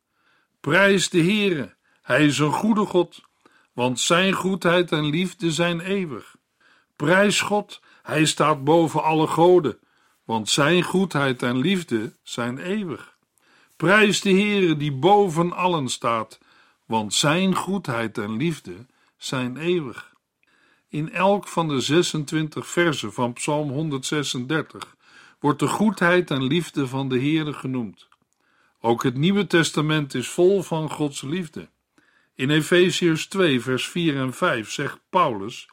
Prijs 0.60 1.10
de 1.10 1.18
Heere, 1.18 1.76
Hij 2.02 2.26
is 2.26 2.40
een 2.40 2.52
goede 2.52 2.86
God, 2.86 3.22
want 3.74 4.00
Zijn 4.00 4.34
goedheid 4.34 4.92
en 4.92 5.06
liefde 5.06 5.52
zijn 5.52 5.80
eeuwig. 5.80 6.36
Prijs 6.96 7.42
God, 7.42 7.82
Hij 8.02 8.26
staat 8.26 8.64
boven 8.64 9.04
alle 9.04 9.28
goden, 9.28 9.80
want 10.24 10.50
Zijn 10.50 10.84
goedheid 10.84 11.44
en 11.44 11.58
liefde 11.58 12.14
zijn 12.24 12.58
eeuwig. 12.58 13.18
Prijs 13.76 14.22
de 14.22 14.32
Heere 14.32 14.78
die 14.78 14.94
boven 14.94 15.54
allen 15.54 15.90
staat, 15.90 16.40
want 16.86 17.14
Zijn 17.14 17.56
goedheid 17.56 18.18
en 18.18 18.38
liefde 18.38 18.86
zijn 19.18 19.58
eeuwig. 19.58 20.14
In 20.90 21.12
elk 21.12 21.48
van 21.48 21.68
de 21.68 21.80
26 21.80 22.68
versen 22.68 23.14
van 23.14 23.34
Psalm 23.34 23.70
136 23.70 24.96
wordt 25.44 25.60
de 25.60 25.68
goedheid 25.68 26.32
en 26.32 26.44
liefde 26.44 26.88
van 26.88 27.10
de 27.10 27.20
Heere 27.20 27.54
genoemd. 27.54 28.08
Ook 28.82 29.04
het 29.04 29.18
Nieuwe 29.18 29.48
Testament 29.48 30.14
is 30.14 30.28
vol 30.28 30.62
van 30.62 30.90
Gods 30.90 31.22
liefde. 31.22 31.70
In 32.36 32.50
Efeziërs 32.50 33.28
2, 33.28 33.62
vers 33.62 33.88
4 33.88 34.18
en 34.18 34.34
5 34.34 34.72
zegt 34.72 35.00
Paulus: 35.10 35.70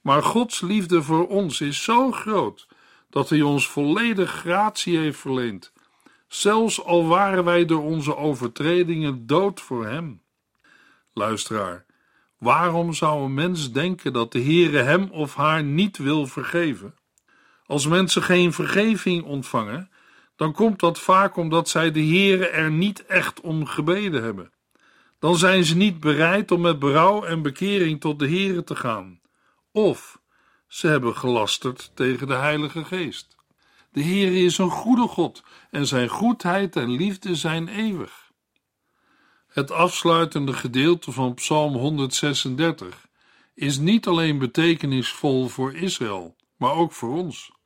Maar 0.00 0.22
Gods 0.22 0.60
liefde 0.60 1.02
voor 1.02 1.28
ons 1.28 1.60
is 1.60 1.82
zo 1.82 2.12
groot 2.12 2.68
dat 3.10 3.28
Hij 3.28 3.42
ons 3.42 3.68
volledig 3.68 4.30
gratie 4.30 4.98
heeft 4.98 5.18
verleend, 5.18 5.72
zelfs 6.28 6.84
al 6.84 7.06
waren 7.06 7.44
wij 7.44 7.64
door 7.64 7.82
onze 7.82 8.16
overtredingen 8.16 9.26
dood 9.26 9.60
voor 9.60 9.86
Hem. 9.86 10.22
Luisteraar, 11.12 11.84
waarom 12.36 12.92
zou 12.92 13.24
een 13.24 13.34
mens 13.34 13.72
denken 13.72 14.12
dat 14.12 14.32
de 14.32 14.42
Heere 14.42 14.82
hem 14.82 15.10
of 15.10 15.34
haar 15.34 15.64
niet 15.64 15.96
wil 15.96 16.26
vergeven? 16.26 16.97
Als 17.68 17.86
mensen 17.86 18.22
geen 18.22 18.52
vergeving 18.52 19.24
ontvangen, 19.24 19.90
dan 20.36 20.52
komt 20.52 20.80
dat 20.80 20.98
vaak 20.98 21.36
omdat 21.36 21.68
zij 21.68 21.90
de 21.90 22.04
Heere 22.04 22.48
er 22.48 22.70
niet 22.70 23.06
echt 23.06 23.40
om 23.40 23.66
gebeden 23.66 24.22
hebben. 24.22 24.52
Dan 25.18 25.36
zijn 25.36 25.64
ze 25.64 25.76
niet 25.76 26.00
bereid 26.00 26.50
om 26.50 26.60
met 26.60 26.78
berouw 26.78 27.24
en 27.24 27.42
bekering 27.42 28.00
tot 28.00 28.18
de 28.18 28.28
Heere 28.28 28.64
te 28.64 28.76
gaan. 28.76 29.20
Of 29.72 30.20
ze 30.66 30.86
hebben 30.86 31.16
gelasterd 31.16 31.90
tegen 31.94 32.26
de 32.26 32.34
Heilige 32.34 32.84
Geest. 32.84 33.36
De 33.92 34.02
Heere 34.02 34.36
is 34.36 34.58
een 34.58 34.70
goede 34.70 35.08
God 35.08 35.42
en 35.70 35.86
zijn 35.86 36.08
goedheid 36.08 36.76
en 36.76 36.90
liefde 36.90 37.34
zijn 37.34 37.68
eeuwig. 37.68 38.30
Het 39.48 39.70
afsluitende 39.70 40.52
gedeelte 40.52 41.12
van 41.12 41.34
Psalm 41.34 41.74
136 41.74 43.08
is 43.54 43.78
niet 43.78 44.06
alleen 44.06 44.38
betekenisvol 44.38 45.48
voor 45.48 45.74
Israël, 45.74 46.36
maar 46.56 46.72
ook 46.72 46.92
voor 46.92 47.16
ons. 47.16 47.56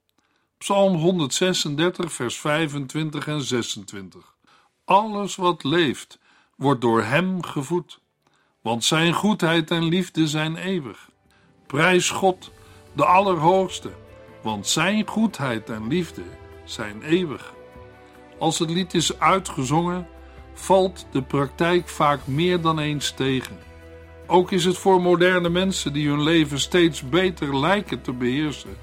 Psalm 0.62 0.94
136, 0.94 2.12
vers 2.12 2.38
25 2.40 3.26
en 3.26 3.42
26. 3.42 4.34
Alles 4.84 5.36
wat 5.36 5.64
leeft, 5.64 6.18
wordt 6.56 6.80
door 6.80 7.02
Hem 7.02 7.42
gevoed, 7.42 8.00
want 8.60 8.84
Zijn 8.84 9.12
goedheid 9.12 9.70
en 9.70 9.84
liefde 9.84 10.26
zijn 10.26 10.56
eeuwig. 10.56 11.10
Prijs 11.66 12.10
God, 12.10 12.50
de 12.92 13.04
Allerhoogste, 13.04 13.90
want 14.42 14.66
Zijn 14.66 15.06
goedheid 15.06 15.70
en 15.70 15.88
liefde 15.88 16.22
zijn 16.64 17.02
eeuwig. 17.02 17.54
Als 18.38 18.58
het 18.58 18.70
lied 18.70 18.94
is 18.94 19.18
uitgezongen, 19.18 20.06
valt 20.54 21.06
de 21.10 21.22
praktijk 21.22 21.88
vaak 21.88 22.26
meer 22.26 22.60
dan 22.60 22.78
eens 22.78 23.10
tegen. 23.10 23.58
Ook 24.26 24.50
is 24.50 24.64
het 24.64 24.78
voor 24.78 25.00
moderne 25.00 25.48
mensen 25.48 25.92
die 25.92 26.08
hun 26.08 26.22
leven 26.22 26.60
steeds 26.60 27.08
beter 27.08 27.58
lijken 27.58 28.02
te 28.02 28.12
beheersen, 28.12 28.76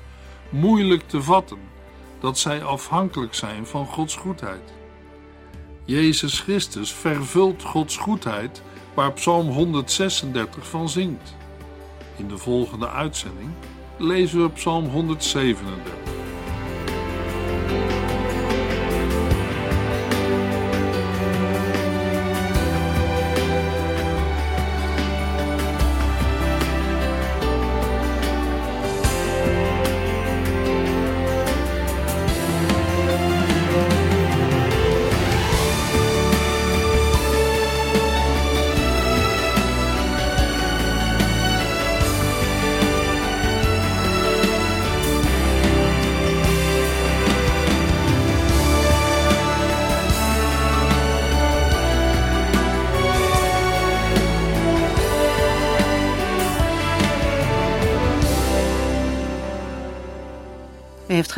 moeilijk 0.50 1.08
te 1.08 1.22
vatten 1.22 1.58
dat 2.20 2.38
zij 2.38 2.64
afhankelijk 2.64 3.34
zijn 3.34 3.66
van 3.66 3.86
Gods 3.86 4.16
goedheid. 4.16 4.74
Jezus 5.86 6.40
Christus 6.40 6.94
vervult 6.94 7.64
Gods 7.64 7.98
goedheid 7.98 8.62
waar 8.94 9.14
Psalm 9.14 9.48
136 9.48 10.68
van 10.68 10.90
zingt. 10.90 11.36
In 12.18 12.28
de 12.28 12.38
volgende 12.38 12.90
uitzending 12.90 13.50
lezen 13.98 14.42
we 14.42 14.50
Psalm 14.50 14.86
137. 14.86 16.29